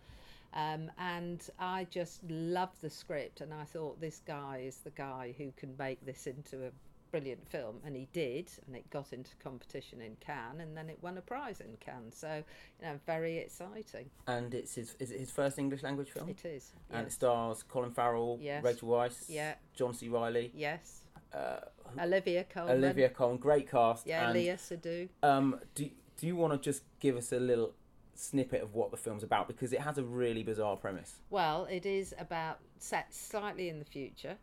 Um, 0.53 0.91
and 0.99 1.49
I 1.59 1.87
just 1.91 2.23
love 2.29 2.71
the 2.81 2.91
script. 2.91 3.41
And 3.41 3.55
I 3.55 3.65
thought 3.65 4.01
this 4.01 4.21
guy 4.27 4.65
is 4.67 4.79
the 4.79 4.91
guy 4.91 5.35
who 5.39 5.53
can 5.57 5.75
make 5.79 6.05
this 6.05 6.27
into 6.27 6.67
a 6.67 6.71
brilliant 7.11 7.49
film, 7.49 7.77
and 7.85 7.97
he 7.97 8.09
did, 8.13 8.51
and 8.67 8.77
it 8.77 8.89
got 8.91 9.13
into 9.13 9.31
competition 9.43 10.01
in 10.01 10.17
Cannes, 10.21 10.61
and 10.61 10.77
then 10.77 10.89
it 10.89 10.99
won 11.03 11.19
a 11.19 11.21
prize 11.21 11.61
in 11.61 11.77
Cannes. 11.81 12.13
So, 12.15 12.43
you 12.81 12.87
know, 12.87 13.01
very 13.07 13.39
exciting. 13.39 14.11
And 14.27 14.55
it's 14.55 14.75
his 14.75 14.97
is 14.99 15.11
it 15.11 15.21
his 15.21 15.31
first 15.31 15.59
English 15.59 15.83
language 15.83 16.11
film? 16.11 16.29
It 16.29 16.45
is, 16.45 16.73
and 16.91 17.07
it 17.07 17.13
stars 17.13 17.63
Colin 17.63 17.93
Farrell, 17.93 18.39
yes. 18.41 18.65
Rachel 18.65 18.89
Weisz, 18.89 19.25
yeah, 19.29 19.55
John 19.75 19.95
C. 19.95 20.09
Reilly, 20.09 20.53
yes, 20.55 21.03
uh, 21.35 21.61
Olivia 22.01 22.45
Colman, 22.45 22.77
Olivia 22.77 23.09
Colman, 23.09 23.39
great 23.39 23.71
cast, 23.71 24.07
yeah, 24.07 24.29
and, 24.31 24.37
Léa 24.37 24.57
Seydoux. 24.57 25.09
Um, 25.23 25.61
do 25.75 25.89
do 26.17 26.27
you 26.27 26.37
want 26.37 26.53
to 26.53 26.59
just 26.59 26.83
give 27.01 27.17
us 27.17 27.33
a 27.33 27.41
little 27.41 27.75
snippet 28.15 28.63
of 28.63 28.75
what 28.75 28.91
the 28.91 28.97
film's 28.97 29.23
about 29.23 29.49
because 29.49 29.73
it 29.73 29.81
has 29.81 29.97
a 29.99 30.03
really 30.03 30.43
bizarre 30.43 30.77
premise. 30.77 31.17
Well, 31.31 31.65
it 31.71 31.87
is 31.87 32.15
about 32.19 32.59
set 32.79 33.15
slightly 33.15 33.69
in 33.69 33.79
the 33.79 33.85
future 33.85 34.37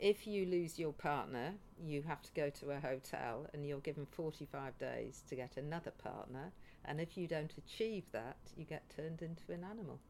if 0.00 0.26
you 0.26 0.46
lose 0.46 0.78
your 0.78 0.92
partner, 0.92 1.54
you 1.82 2.02
have 2.02 2.22
to 2.22 2.30
go 2.32 2.50
to 2.50 2.70
a 2.70 2.80
hotel 2.80 3.46
and 3.52 3.66
you're 3.66 3.80
given 3.80 4.06
45 4.06 4.78
days 4.78 5.22
to 5.28 5.36
get 5.36 5.56
another 5.56 5.90
partner. 5.90 6.52
And 6.84 7.00
if 7.00 7.16
you 7.16 7.28
don't 7.28 7.52
achieve 7.58 8.04
that, 8.12 8.38
you 8.56 8.64
get 8.64 8.82
turned 8.94 9.20
into 9.22 9.52
an 9.52 9.64
animal. 9.70 10.00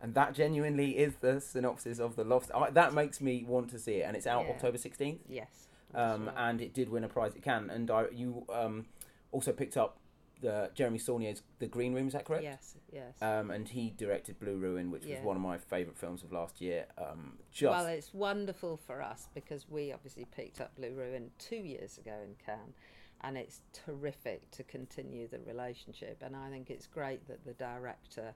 And 0.00 0.14
that 0.14 0.34
genuinely 0.34 0.96
is 0.96 1.16
the 1.16 1.40
synopsis 1.40 1.98
of 1.98 2.16
The 2.16 2.24
Lobster. 2.24 2.56
I, 2.56 2.70
that 2.70 2.94
makes 2.94 3.20
me 3.20 3.44
want 3.46 3.68
to 3.70 3.78
see 3.78 3.96
it. 3.96 4.02
And 4.02 4.16
it's 4.16 4.26
out 4.26 4.46
Yeah. 4.46 4.52
October 4.52 4.78
16th. 4.78 5.18
Yes. 5.28 5.68
Um, 5.94 6.26
right. 6.26 6.34
And 6.36 6.60
it 6.62 6.72
did 6.72 6.88
win 6.88 7.04
a 7.04 7.08
prize 7.08 7.34
at 7.34 7.42
Cannes. 7.42 7.68
And 7.68 7.90
I, 7.90 8.06
you 8.10 8.46
um, 8.52 8.86
also 9.30 9.52
picked 9.52 9.76
up 9.76 9.98
the 10.40 10.70
Jeremy 10.74 10.98
Saulnier's 10.98 11.42
The 11.58 11.66
Green 11.66 11.92
Room, 11.94 12.06
is 12.08 12.12
that 12.14 12.24
correct? 12.24 12.42
Yes, 12.44 12.76
yes. 12.92 13.14
Um, 13.20 13.50
and 13.50 13.68
he 13.68 13.90
directed 13.90 14.38
Blue 14.40 14.56
Ruin, 14.56 14.90
which 14.90 15.04
Yeah. 15.04 15.16
was 15.16 15.24
one 15.24 15.36
of 15.36 15.42
my 15.42 15.58
favourite 15.58 15.98
films 15.98 16.22
of 16.22 16.32
last 16.32 16.60
year. 16.60 16.86
Um, 16.98 17.38
just 17.50 17.70
Well, 17.70 17.86
it's 17.86 18.14
wonderful 18.14 18.76
for 18.76 19.02
us 19.02 19.28
because 19.34 19.68
we 19.68 19.92
obviously 19.92 20.24
picked 20.24 20.60
up 20.60 20.74
Blue 20.76 20.92
Ruin 20.94 21.30
two 21.38 21.56
years 21.56 21.98
ago 21.98 22.14
in 22.24 22.34
Cannes. 22.44 22.74
and 23.22 23.36
it's 23.36 23.60
terrific 23.74 24.50
to 24.50 24.64
continue 24.64 25.28
the 25.28 25.40
relationship. 25.40 26.22
And 26.22 26.34
I 26.34 26.48
think 26.48 26.70
it's 26.70 26.86
great 26.86 27.28
that 27.28 27.44
the 27.44 27.52
director 27.52 28.34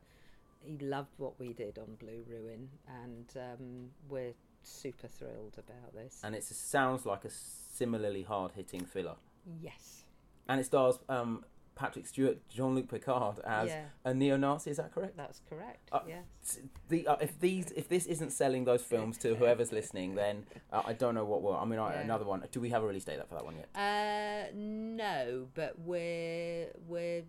he 0.60 0.76
loved 0.76 1.18
what 1.18 1.38
we 1.40 1.54
did 1.54 1.78
on 1.78 1.94
Blue 1.94 2.22
Ruin, 2.28 2.68
and 2.86 3.32
um, 3.36 3.90
we're 4.10 4.34
super 4.62 5.08
thrilled 5.08 5.56
about 5.58 5.94
this. 5.94 6.20
And 6.22 6.34
it 6.34 6.44
sounds 6.44 7.06
like 7.06 7.24
a 7.24 7.30
similarly 7.30 8.22
hard 8.24 8.52
hitting 8.52 8.84
thriller. 8.84 9.16
Yes. 9.60 10.04
And 10.48 10.60
it 10.60 10.64
stars 10.64 10.98
um, 11.08 11.44
Patrick 11.74 12.06
Stewart, 12.06 12.38
Jean 12.48 12.74
Luc 12.74 12.88
Picard 12.88 13.38
as 13.44 13.68
Yeah. 13.68 13.84
a 14.04 14.14
neo 14.14 14.36
Nazi. 14.36 14.70
Is 14.70 14.76
that 14.76 14.92
correct? 14.92 15.16
That's 15.16 15.40
correct. 15.48 15.88
Uh, 15.92 16.00
yes. 16.06 16.58
The, 16.88 17.06
uh, 17.08 17.16
if 17.20 17.38
these 17.40 17.70
if 17.72 17.88
this 17.88 18.06
isn't 18.06 18.30
selling 18.30 18.64
those 18.64 18.82
films 18.82 19.18
to 19.18 19.34
whoever's 19.34 19.72
listening, 19.80 20.14
then 20.14 20.46
uh, 20.72 20.82
I 20.86 20.92
don't 20.92 21.14
know 21.14 21.24
what 21.24 21.42
will. 21.42 21.56
I 21.56 21.64
mean, 21.64 21.78
Yeah. 21.80 22.00
another 22.00 22.24
one. 22.24 22.44
Do 22.50 22.60
we 22.60 22.70
have 22.70 22.82
a 22.82 22.86
release 22.86 23.04
date 23.04 23.20
for 23.28 23.34
that 23.34 23.44
one 23.44 23.56
yet? 23.56 23.68
Uh, 23.74 24.50
no, 24.54 25.48
but 25.54 25.78
we're 25.80 26.68
we're 26.86 27.22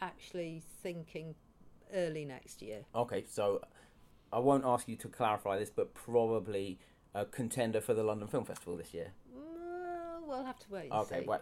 actually 0.00 0.62
thinking 0.82 1.34
early 1.94 2.24
next 2.24 2.62
year. 2.62 2.84
Okay, 2.94 3.24
so 3.28 3.60
I 4.32 4.38
won't 4.40 4.64
ask 4.64 4.88
you 4.88 4.96
to 4.96 5.08
clarify 5.08 5.58
this, 5.58 5.70
but 5.70 5.94
probably 5.94 6.78
a 7.14 7.24
contender 7.24 7.80
for 7.80 7.94
the 7.94 8.02
London 8.02 8.26
Film 8.26 8.44
Festival 8.44 8.76
this 8.76 8.92
year. 8.94 9.12
Well, 9.32 10.22
we'll 10.26 10.44
have 10.44 10.58
to 10.60 10.66
wait 10.70 10.84
and 10.84 10.92
Okay, 11.02 11.20
see. 11.20 11.26
wait. 11.26 11.40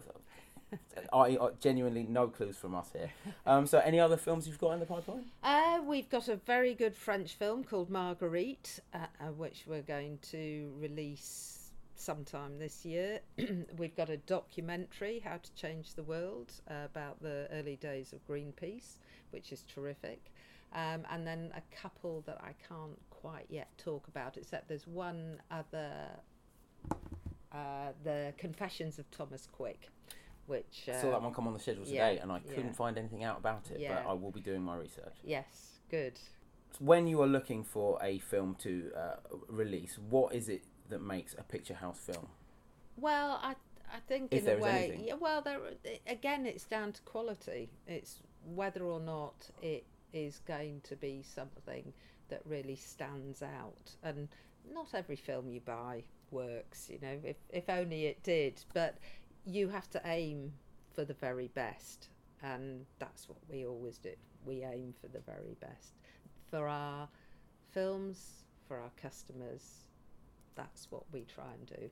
I, 1.13 1.19
I 1.19 1.51
genuinely 1.61 2.05
no 2.09 2.29
clues 2.29 2.57
from 2.57 2.75
us 2.75 2.91
here. 2.93 3.11
Um, 3.47 3.67
so 3.67 3.79
any 3.79 4.01
other 4.01 4.17
films 4.17 4.47
you've 4.47 4.59
got 4.59 4.73
in 4.73 4.81
the 4.81 4.87
pipeline? 4.87 5.25
Uh, 5.43 5.81
we've 5.87 6.09
got 6.09 6.29
a 6.29 6.37
very 6.37 6.75
good 6.75 6.95
French 6.95 7.35
film 7.35 7.65
called 7.65 7.91
Marguerite, 7.91 8.81
uh, 8.95 8.99
uh, 9.21 9.25
which 9.33 9.65
we're 9.67 9.83
going 9.83 10.19
to 10.31 10.73
release 10.79 11.71
sometime 11.97 12.59
this 12.59 12.85
year. 12.85 13.21
we've 13.79 13.97
got 13.97 14.11
a 14.11 14.17
documentary, 14.17 15.21
How 15.21 15.37
to 15.37 15.55
Change 15.55 15.95
the 15.95 16.03
World, 16.03 16.53
uh, 16.71 16.85
about 16.85 17.23
the 17.23 17.49
early 17.53 17.77
days 17.77 18.13
of 18.13 18.27
Greenpeace, 18.27 18.99
which 19.31 19.53
is 19.53 19.65
terrific. 19.73 20.33
Um, 20.73 21.03
and 21.11 21.27
then 21.27 21.53
a 21.57 21.77
couple 21.77 22.23
that 22.27 22.39
I 22.41 22.55
can't 22.69 22.99
quite 23.11 23.47
yet 23.49 23.69
talk 23.77 24.07
about, 24.09 24.37
except 24.37 24.69
there's 24.69 24.87
one 24.87 25.41
other, 25.51 25.93
uh, 27.53 27.89
The 28.05 28.33
Confessions 28.39 28.99
of 28.99 29.11
Thomas 29.11 29.49
Quick, 29.51 29.89
which. 30.51 30.89
Uh, 30.89 30.93
I 30.93 31.01
saw 31.01 31.11
that 31.13 31.23
one 31.23 31.33
come 31.33 31.47
on 31.47 31.55
the 31.55 31.61
schedule 31.61 31.85
yeah, 31.87 32.09
today, 32.09 32.21
and 32.21 32.31
I 32.31 32.41
couldn't 32.41 32.67
yeah. 32.67 32.73
find 32.73 32.99
anything 32.99 33.25
out 33.25 33.39
about 33.39 33.71
it. 33.71 33.81
Yeah. 33.81 34.03
But 34.03 34.11
I 34.11 34.13
will 34.13 34.33
be 34.33 34.41
doing 34.41 34.63
my 34.63 34.77
research. 34.77 35.15
Yes, 35.25 35.79
good. 35.91 36.19
When 36.79 37.07
you 37.07 37.23
are 37.23 37.27
looking 37.27 37.65
for 37.65 37.99
a 38.03 38.19
film 38.19 38.57
to 38.63 38.91
uh, 38.97 39.17
release, 39.49 39.99
what 39.99 40.35
is 40.35 40.49
it 40.49 40.65
that 40.89 41.01
makes 41.01 41.35
a 41.39 41.43
picture 41.43 41.75
house 41.75 41.99
film? 41.99 42.29
Well, 42.97 43.41
I 43.43 43.55
I 43.93 43.99
think 44.07 44.33
If 44.33 44.47
in 44.47 44.59
a 44.59 44.63
way, 44.63 45.01
yeah. 45.07 45.15
Well, 45.15 45.43
there 45.43 45.61
again, 46.07 46.47
it's 46.47 46.65
down 46.65 46.93
to 46.93 47.03
quality. 47.03 47.71
It's 47.87 48.23
whether 48.45 48.83
or 48.83 49.01
not 49.01 49.51
it 49.63 49.85
is 50.13 50.41
going 50.47 50.81
to 50.85 50.97
be 50.97 51.23
something 51.23 51.93
that 52.29 52.43
really 52.45 52.77
stands 52.77 53.43
out. 53.43 53.97
And 54.03 54.29
not 54.73 54.95
every 54.95 55.17
film 55.17 55.49
you 55.49 55.61
buy 55.61 56.05
works. 56.31 56.89
You 56.91 56.99
know, 57.03 57.19
if 57.25 57.37
if 57.51 57.69
only 57.69 58.07
it 58.07 58.23
did. 58.23 58.63
But 58.73 58.99
you 59.45 59.69
have 59.69 59.89
to 59.91 60.01
aim 60.05 60.53
for 60.95 61.05
the 61.05 61.15
very 61.15 61.49
best, 61.49 62.09
and 62.43 62.85
that's 62.99 63.29
what 63.29 63.39
we 63.49 63.65
always 63.67 63.99
do. 63.99 64.13
We 64.45 64.65
aim 64.65 64.95
for 65.01 65.09
the 65.09 65.21
very 65.21 65.57
best 65.61 65.93
for 66.51 66.67
our 66.67 67.09
films, 67.73 68.45
for 68.67 68.79
our 68.79 68.91
customers. 69.01 69.85
That's 70.57 70.91
what 70.91 71.03
we 71.13 71.25
try 71.33 71.45
and 71.55 71.67
do. 71.67 71.91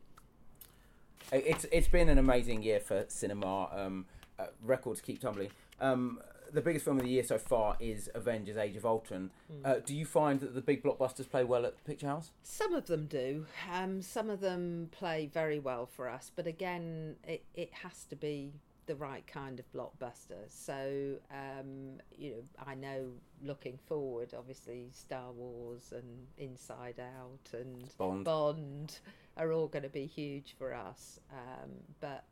It's 1.31 1.67
it's 1.71 1.89
been 1.89 2.09
an 2.09 2.19
amazing 2.19 2.63
year 2.63 2.81
for 2.81 3.05
cinema. 3.09 3.69
Um, 3.73 4.07
uh, 4.39 4.47
records 4.63 5.01
keep 5.01 5.21
tumbling. 5.21 5.51
Um, 5.81 6.21
the 6.53 6.61
biggest 6.61 6.85
film 6.85 6.99
of 6.99 7.05
the 7.05 7.11
year 7.11 7.23
so 7.23 7.39
far 7.39 7.77
is 7.81 8.11
Avengers: 8.15 8.57
Age 8.57 8.77
of 8.77 8.87
Ultron. 8.87 9.31
Uh, 9.65 9.77
do 9.85 9.95
you 9.95 10.05
find 10.05 10.41
that 10.41 10.55
the 10.55 10.61
big 10.61 10.83
blockbusters 10.83 11.29
play 11.29 11.45
well 11.45 11.67
at 11.67 11.77
the 11.77 11.83
Picture 11.83 12.07
House? 12.07 12.31
Some 12.43 12.75
of 12.75 12.87
them 12.87 13.07
do. 13.07 13.47
Um, 13.73 14.03
some 14.03 14.31
of 14.31 14.41
them 14.41 14.89
play 14.93 15.31
very 15.33 15.59
well 15.59 15.87
for 15.87 16.09
us, 16.09 16.31
but 16.35 16.47
again, 16.47 17.17
it, 17.27 17.45
it 17.55 17.73
has 17.83 18.05
to 18.05 18.17
be 18.17 18.53
the 18.89 18.97
right 18.97 19.27
kind 19.27 19.61
of 19.61 19.71
blockbuster. 19.73 20.49
So, 20.49 21.17
um, 21.31 22.01
you 22.17 22.31
know, 22.31 22.43
I 22.67 22.75
know 22.75 23.11
looking 23.45 23.79
forward, 23.87 24.35
obviously, 24.37 24.89
Star 24.93 25.31
Wars 25.31 25.93
and 25.95 26.27
Inside 26.39 26.99
Out 26.99 27.53
and 27.53 27.97
Bond. 27.99 28.25
Bond 28.25 28.99
are 29.37 29.53
all 29.53 29.69
going 29.69 29.83
to 29.83 29.91
be 29.91 30.07
huge 30.07 30.55
for 30.59 30.75
us. 30.75 31.21
Um, 31.31 31.71
but 32.01 32.25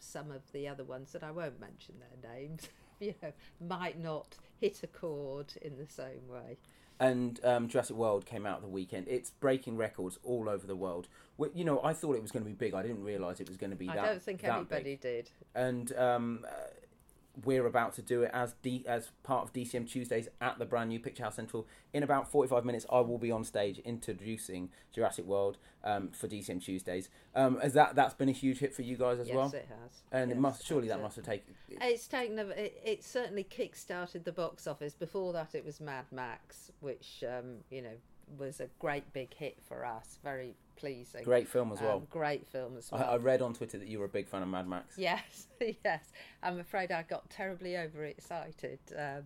some 0.00 0.32
of 0.32 0.42
the 0.52 0.68
other 0.68 0.84
ones 0.84 1.12
that 1.12 1.22
I 1.22 1.30
won't 1.30 1.60
mention 1.60 1.94
their 2.00 2.32
names, 2.34 2.68
you 3.02 3.14
know, 3.22 3.32
might 3.60 4.00
not 4.00 4.36
hit 4.60 4.82
a 4.82 4.86
chord 4.86 5.54
in 5.60 5.76
the 5.76 5.86
same 5.86 6.28
way. 6.28 6.58
And 7.00 7.40
um, 7.42 7.66
Jurassic 7.66 7.96
World 7.96 8.26
came 8.26 8.46
out 8.46 8.60
the 8.60 8.68
weekend. 8.68 9.08
It's 9.08 9.30
breaking 9.30 9.76
records 9.76 10.18
all 10.22 10.48
over 10.48 10.66
the 10.66 10.76
world. 10.76 11.08
You 11.52 11.64
know, 11.64 11.82
I 11.82 11.94
thought 11.94 12.14
it 12.14 12.22
was 12.22 12.30
going 12.30 12.44
to 12.44 12.48
be 12.48 12.54
big. 12.54 12.74
I 12.74 12.82
didn't 12.82 13.02
realise 13.02 13.40
it 13.40 13.48
was 13.48 13.56
going 13.56 13.70
to 13.70 13.76
be 13.76 13.86
that. 13.86 13.98
I 13.98 14.02
that. 14.02 14.06
don't 14.06 14.22
think 14.22 14.44
anybody 14.44 14.82
big. 14.82 15.00
did. 15.00 15.30
And 15.56 15.92
um, 15.96 16.46
we're 17.44 17.66
about 17.66 17.94
to 17.94 18.02
do 18.02 18.22
it 18.22 18.30
as 18.34 18.54
D- 18.62 18.84
as 18.86 19.10
part 19.22 19.42
of 19.42 19.52
DCM 19.52 19.88
Tuesdays 19.88 20.28
at 20.40 20.58
the 20.58 20.66
brand 20.66 20.90
new 20.90 21.00
Picture 21.00 21.24
House 21.24 21.36
Central. 21.36 21.66
In 21.92 22.02
about 22.02 22.30
forty 22.30 22.48
five 22.48 22.64
minutes, 22.64 22.84
I 22.90 23.00
will 23.00 23.18
be 23.18 23.30
on 23.30 23.44
stage 23.44 23.78
introducing 23.78 24.70
Jurassic 24.94 25.24
World 25.24 25.58
um, 25.84 26.10
for 26.10 26.28
DCM 26.28 26.62
Tuesdays. 26.62 27.08
Um, 27.34 27.58
as 27.62 27.72
that 27.74 27.94
that's 27.94 28.14
been 28.14 28.28
a 28.28 28.32
huge 28.32 28.58
hit 28.58 28.74
for 28.74 28.82
you 28.82 28.96
guys 28.96 29.18
as 29.18 29.28
yes, 29.28 29.36
well. 29.36 29.50
Yes, 29.52 29.62
it 29.62 29.68
has. 29.68 30.02
And 30.12 30.30
it 30.30 30.38
must 30.38 30.66
surely 30.66 30.88
that 30.88 31.00
must 31.00 31.16
have 31.16 31.24
taken. 31.24 31.54
It's 31.68 32.06
taken 32.06 32.38
a, 32.38 32.46
it, 32.48 32.80
it 32.84 33.04
certainly 33.04 33.44
kick-started 33.44 34.24
the 34.24 34.32
box 34.32 34.66
office. 34.66 34.94
Before 34.94 35.32
that, 35.32 35.54
it 35.54 35.64
was 35.64 35.80
Mad 35.80 36.04
Max, 36.10 36.70
which 36.80 37.24
um, 37.26 37.58
you 37.70 37.82
know 37.82 37.96
was 38.38 38.60
a 38.60 38.68
great 38.78 39.12
big 39.12 39.34
hit 39.34 39.58
for 39.66 39.84
us. 39.84 40.18
Very 40.22 40.54
pleasing. 40.76 41.22
Great 41.24 41.48
film 41.48 41.72
as 41.72 41.80
well. 41.80 41.98
Um, 41.98 42.06
great 42.10 42.46
film 42.46 42.76
as 42.76 42.90
well. 42.90 43.08
I 43.08 43.16
read 43.16 43.42
on 43.42 43.54
Twitter 43.54 43.78
that 43.78 43.88
you 43.88 43.98
were 43.98 44.06
a 44.06 44.08
big 44.08 44.28
fan 44.28 44.42
of 44.42 44.48
Mad 44.48 44.68
Max. 44.68 44.98
Yes, 44.98 45.46
yes. 45.84 46.12
I'm 46.42 46.58
afraid 46.58 46.90
I 46.90 47.02
got 47.02 47.28
terribly 47.30 47.76
overexcited. 47.76 48.80
Um, 48.96 49.24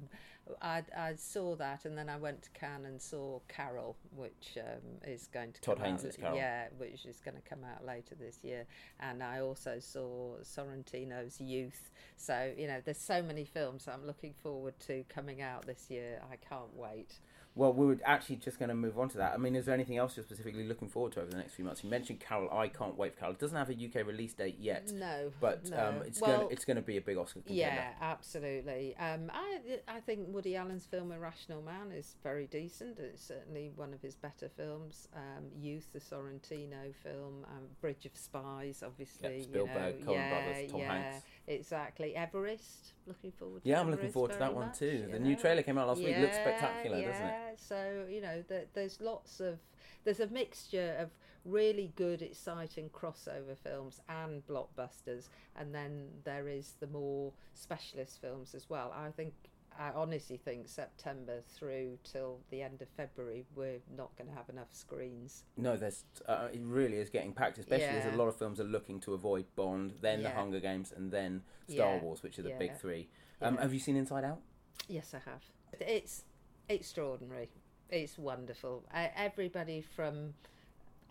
I, 0.63 0.83
I 0.97 1.15
saw 1.17 1.57
that, 1.57 1.85
and 1.85 1.99
then 1.99 2.09
I 2.09 2.17
went 2.17 2.43
to 2.43 2.51
Cannes 2.51 2.85
and 2.85 3.03
saw 3.03 3.41
Carol, 3.49 3.97
which 4.15 4.57
um, 4.59 5.01
is 5.05 5.29
going 5.33 5.53
to 5.53 5.61
Todd 5.61 5.81
out. 5.81 5.87
Haynes' 5.87 6.17
Carol. 6.17 6.37
Yeah, 6.37 6.67
which 6.79 7.05
is 7.05 7.21
going 7.21 7.37
to 7.37 7.43
come 7.49 7.65
out 7.65 7.85
later 7.85 8.15
this 8.15 8.39
year. 8.43 8.67
And 9.01 9.23
I 9.23 9.41
also 9.41 9.79
saw 9.81 10.37
Sorrentino's 10.43 11.41
Youth. 11.41 11.91
So 12.17 12.53
you 12.57 12.69
know, 12.69 12.81
there's 12.85 12.99
so 12.99 13.23
many 13.23 13.45
films 13.45 13.89
I'm 13.93 14.07
looking 14.07 14.35
forward 14.43 14.75
to 14.87 15.05
coming 15.09 15.43
out 15.43 15.67
this 15.67 15.87
year. 15.91 16.21
I 16.31 16.37
can't 16.37 16.75
wait. 16.75 17.19
Well, 17.57 17.73
we 17.73 17.87
were 17.87 17.99
actually 18.05 18.37
just 18.37 18.59
going 18.59 18.69
to 18.69 18.75
move 18.75 18.99
on 18.99 19.09
to 19.09 19.17
that. 19.17 19.33
I 19.33 19.39
mean, 19.39 19.57
is 19.57 19.65
there 19.65 19.75
anything 19.75 19.97
else 19.97 20.15
you're 20.15 20.25
specifically 20.25 20.69
looking 20.69 20.89
forward 20.89 21.13
to 21.13 21.23
over 21.23 21.31
the 21.31 21.39
next 21.39 21.55
few 21.55 21.65
months? 21.65 21.83
You 21.83 21.89
mentioned 21.89 22.21
Carol. 22.21 22.51
I 22.53 22.69
can't 22.69 22.99
wait 22.99 23.15
for 23.15 23.21
Carol. 23.21 23.33
It 23.33 23.41
doesn't 23.41 23.57
have 23.57 23.71
a 23.71 23.73
UK 23.73 24.07
release 24.07 24.35
date 24.35 24.59
yet, 24.61 24.91
No, 24.93 25.33
but 25.41 25.71
no. 25.71 25.89
um, 25.89 25.95
it's 26.05 26.21
well, 26.21 26.41
going 26.41 26.53
it's 26.53 26.67
going 26.67 26.77
to 26.77 26.83
be 26.83 26.99
a 26.99 27.01
big 27.01 27.17
Oscar 27.17 27.41
contender. 27.41 27.59
Yeah, 27.59 27.89
absolutely. 28.03 28.95
Um, 28.99 29.31
I 29.33 29.79
I 29.89 30.01
think 30.01 30.27
Woody 30.29 30.55
Allen's 30.55 30.85
film 30.85 31.13
Irrational 31.13 31.63
Man 31.63 31.93
is 31.93 32.17
very 32.23 32.47
decent. 32.47 32.99
It's 32.99 33.25
certainly 33.25 33.73
one 33.75 33.95
of 33.95 34.03
his 34.03 34.17
better 34.17 34.51
films. 34.55 35.09
Um, 35.17 35.47
Youth, 35.59 35.91
the 35.95 35.99
Sorrentino 35.99 36.95
film, 37.03 37.47
um, 37.49 37.65
Bridge 37.81 38.05
of 38.05 38.15
Spies, 38.15 38.83
obviously. 38.85 39.39
Yep, 39.39 39.45
Spielberg, 39.45 39.95
you 40.01 40.05
Coen 40.05 40.07
know, 40.07 40.13
yeah, 40.13 40.45
Brothers, 40.45 40.71
Tom 40.71 40.81
yeah, 40.81 40.93
Hanks. 40.93 41.27
Exactly. 41.49 42.15
Everest. 42.17 42.93
Looking 43.07 43.33
forward. 43.33 43.63
to 43.63 43.69
Yeah, 43.69 43.81
I'm 43.81 43.91
looking 43.91 44.11
forward 44.11 44.33
to 44.33 44.39
that 44.39 44.55
one 44.55 44.67
much, 44.69 44.79
too. 44.79 45.09
The 45.11 45.19
new 45.19 45.37
trailer 45.37 45.63
came 45.63 45.79
out 45.79 45.89
last 45.89 45.99
week. 45.99 46.17
Looks 46.19 46.37
Yeah, 46.37 46.43
spectacular, 46.43 47.03
doesn't 47.03 47.27
it? 47.27 47.61
So 47.61 48.05
you 48.11 48.21
know, 48.21 48.43
th- 48.49 48.69
there's 48.75 49.01
lots 49.01 49.41
of 49.41 49.59
there's 50.05 50.21
a 50.21 50.27
mixture 50.27 50.97
of 50.99 51.11
really 51.45 51.93
good, 51.95 52.23
exciting 52.23 52.91
crossover 52.91 53.57
films 53.57 54.01
and 54.09 54.45
blockbusters, 54.49 55.29
and 55.57 55.73
then 55.75 56.09
there 56.25 56.49
is 56.49 56.75
the 56.81 56.89
more 56.89 57.33
specialist 57.55 58.21
films 58.21 58.55
as 58.55 58.69
well. 58.69 58.93
I 58.97 59.11
think. 59.11 59.33
I 59.79 59.91
honestly 59.95 60.37
think 60.37 60.69
September 60.69 61.41
through 61.49 61.99
till 62.05 62.41
the 62.51 62.63
end 62.63 62.83
of 62.83 62.89
February, 62.97 63.45
we're 63.55 63.81
not 63.97 64.17
going 64.17 64.29
to 64.31 64.37
have 64.37 64.49
enough 64.49 64.69
screens. 64.73 65.45
No, 65.57 65.77
there's 65.77 66.05
uh, 66.27 66.49
it 66.53 66.61
really 66.63 66.97
is 66.99 67.11
getting 67.11 67.33
packed. 67.33 67.59
Especially 67.59 67.87
as 67.87 68.13
a 68.13 68.17
lot 68.17 68.29
of 68.29 68.37
films 68.37 68.61
are 68.61 68.65
looking 68.65 69.01
to 69.01 69.15
avoid 69.15 69.45
Bond, 69.55 69.95
then 70.01 70.23
The 70.23 70.31
Hunger 70.31 70.61
Games, 70.61 70.93
and 70.97 71.11
then 71.11 71.43
Star 71.69 71.97
Yeah, 71.97 72.03
Wars, 72.03 72.23
which 72.23 72.39
are 72.39 72.43
the 72.43 72.55
big 72.59 72.77
three. 72.77 73.09
Um, 73.41 73.55
yeah. 73.55 73.63
Have 73.63 73.75
you 73.75 73.81
seen 73.81 73.97
Inside 73.97 74.25
Out? 74.25 74.41
Yes, 74.89 75.15
I 75.15 75.19
have. 75.31 75.43
It's 75.81 76.25
extraordinary. 76.69 77.51
It's 77.91 78.19
wonderful. 78.19 78.85
Uh, 78.93 79.09
everybody 79.17 79.81
from 79.81 80.35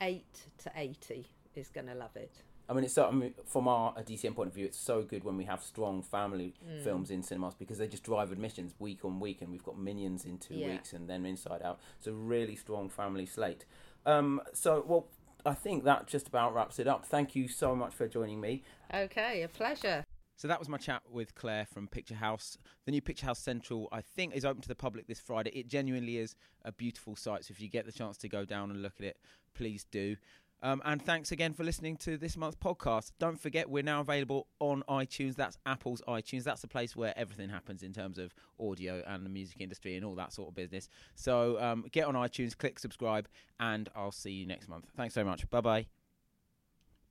eight 0.02 0.48
to 0.60 0.72
eighty 0.76 1.28
is 1.56 1.70
going 1.70 1.88
to 1.88 1.96
love 1.96 2.16
it. 2.16 2.42
I 2.68 2.74
mean, 2.74 2.84
it's 2.84 2.94
so, 2.94 3.08
I 3.08 3.12
mean, 3.12 3.34
from 3.46 3.68
our 3.68 3.94
a 3.96 4.04
DCM 4.04 4.36
point 4.36 4.48
of 4.50 4.56
view, 4.56 4.66
it's 4.66 4.78
so 4.78 5.04
good 5.04 5.24
when 5.24 5.38
we 5.38 5.44
have 5.46 5.62
strong 5.62 6.02
family 6.02 6.54
Mm. 6.66 6.84
films 6.84 7.12
in 7.12 7.22
cinemas 7.22 7.54
because 7.54 7.78
they 7.78 7.88
just 7.88 8.04
drive 8.04 8.32
admissions 8.32 8.74
week 8.80 9.06
on 9.06 9.20
week, 9.20 9.42
and 9.42 9.52
we've 9.52 9.64
got 9.64 9.78
Minions 9.78 10.26
in 10.26 10.40
two 10.40 10.56
Yeah. 10.56 10.68
weeks, 10.68 10.94
and 10.94 11.08
then 11.10 11.26
Inside 11.26 11.62
Out. 11.62 11.80
It's 11.98 12.08
a 12.08 12.14
really 12.14 12.56
strong 12.56 12.90
family 12.90 13.26
slate. 13.26 13.66
Um, 14.06 14.42
so, 14.54 14.84
well, 14.88 15.08
I 15.46 15.54
think 15.54 15.84
that 15.84 16.08
just 16.08 16.28
about 16.28 16.56
wraps 16.56 16.80
it 16.80 16.88
up. 16.88 17.06
Thank 17.06 17.36
you 17.36 17.48
so 17.48 17.76
much 17.76 17.94
for 17.94 18.08
joining 18.08 18.42
me. 18.42 18.64
Okay, 18.92 19.44
a 19.44 19.48
pleasure. 19.48 20.04
So 20.38 20.50
that 20.50 20.60
was 20.60 20.68
my 20.68 20.78
chat 20.78 21.02
with 21.10 21.34
Claire 21.34 21.66
from 21.66 21.88
Picture 21.88 22.16
House. 22.16 22.58
The 22.86 22.92
new 22.92 23.02
Picture 23.02 23.26
House 23.28 23.40
Central, 23.40 23.88
I 23.92 24.02
think, 24.02 24.36
is 24.36 24.44
open 24.44 24.62
to 24.64 24.68
the 24.68 24.76
public 24.76 25.08
this 25.08 25.20
Friday. 25.20 25.52
It 25.52 25.68
genuinely 25.68 26.18
is 26.18 26.36
a 26.66 26.72
beautiful 26.74 27.16
site. 27.16 27.46
So 27.46 27.52
if 27.54 27.62
you 27.62 27.70
get 27.70 27.86
the 27.86 27.92
chance 27.94 28.18
to 28.18 28.28
go 28.28 28.44
down 28.44 28.70
and 28.70 28.82
look 28.82 28.96
at 29.00 29.06
it, 29.06 29.18
please 29.54 29.86
do. 29.86 30.18
Um, 30.64 30.82
and 30.84 31.02
thanks 31.02 31.32
again 31.32 31.54
for 31.54 31.64
listening 31.64 31.96
to 31.98 32.18
this 32.18 32.36
month's 32.36 32.58
podcast. 32.58 33.12
Don't 33.20 33.40
forget, 33.40 33.70
we're 33.70 33.84
now 33.84 34.02
available 34.02 34.48
on 34.60 34.84
iTunes. 34.90 35.36
That's 35.36 35.58
Apple's 35.66 36.02
iTunes. 36.08 36.44
That's 36.44 36.62
the 36.62 36.68
place 36.68 36.96
where 36.96 37.14
everything 37.18 37.50
happens 37.50 37.84
in 37.84 37.94
terms 37.94 38.18
of 38.18 38.34
audio 38.60 39.04
and 39.06 39.26
the 39.26 39.30
music 39.30 39.58
industry 39.60 39.96
and 39.96 40.04
all 40.04 40.16
that 40.16 40.34
sort 40.34 40.50
of 40.50 40.56
business. 40.56 40.90
So 41.14 41.62
um, 41.62 41.86
get 41.92 42.06
on 42.06 42.16
iTunes, 42.16 42.58
click 42.58 42.80
subscribe, 42.80 43.28
and 43.60 43.90
I'll 43.96 44.12
see 44.12 44.32
you 44.32 44.48
next 44.48 44.68
month. 44.68 44.86
Thanks 44.98 45.14
so 45.14 45.24
much. 45.24 45.48
Bye 45.50 45.86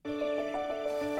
bye. 0.04 1.10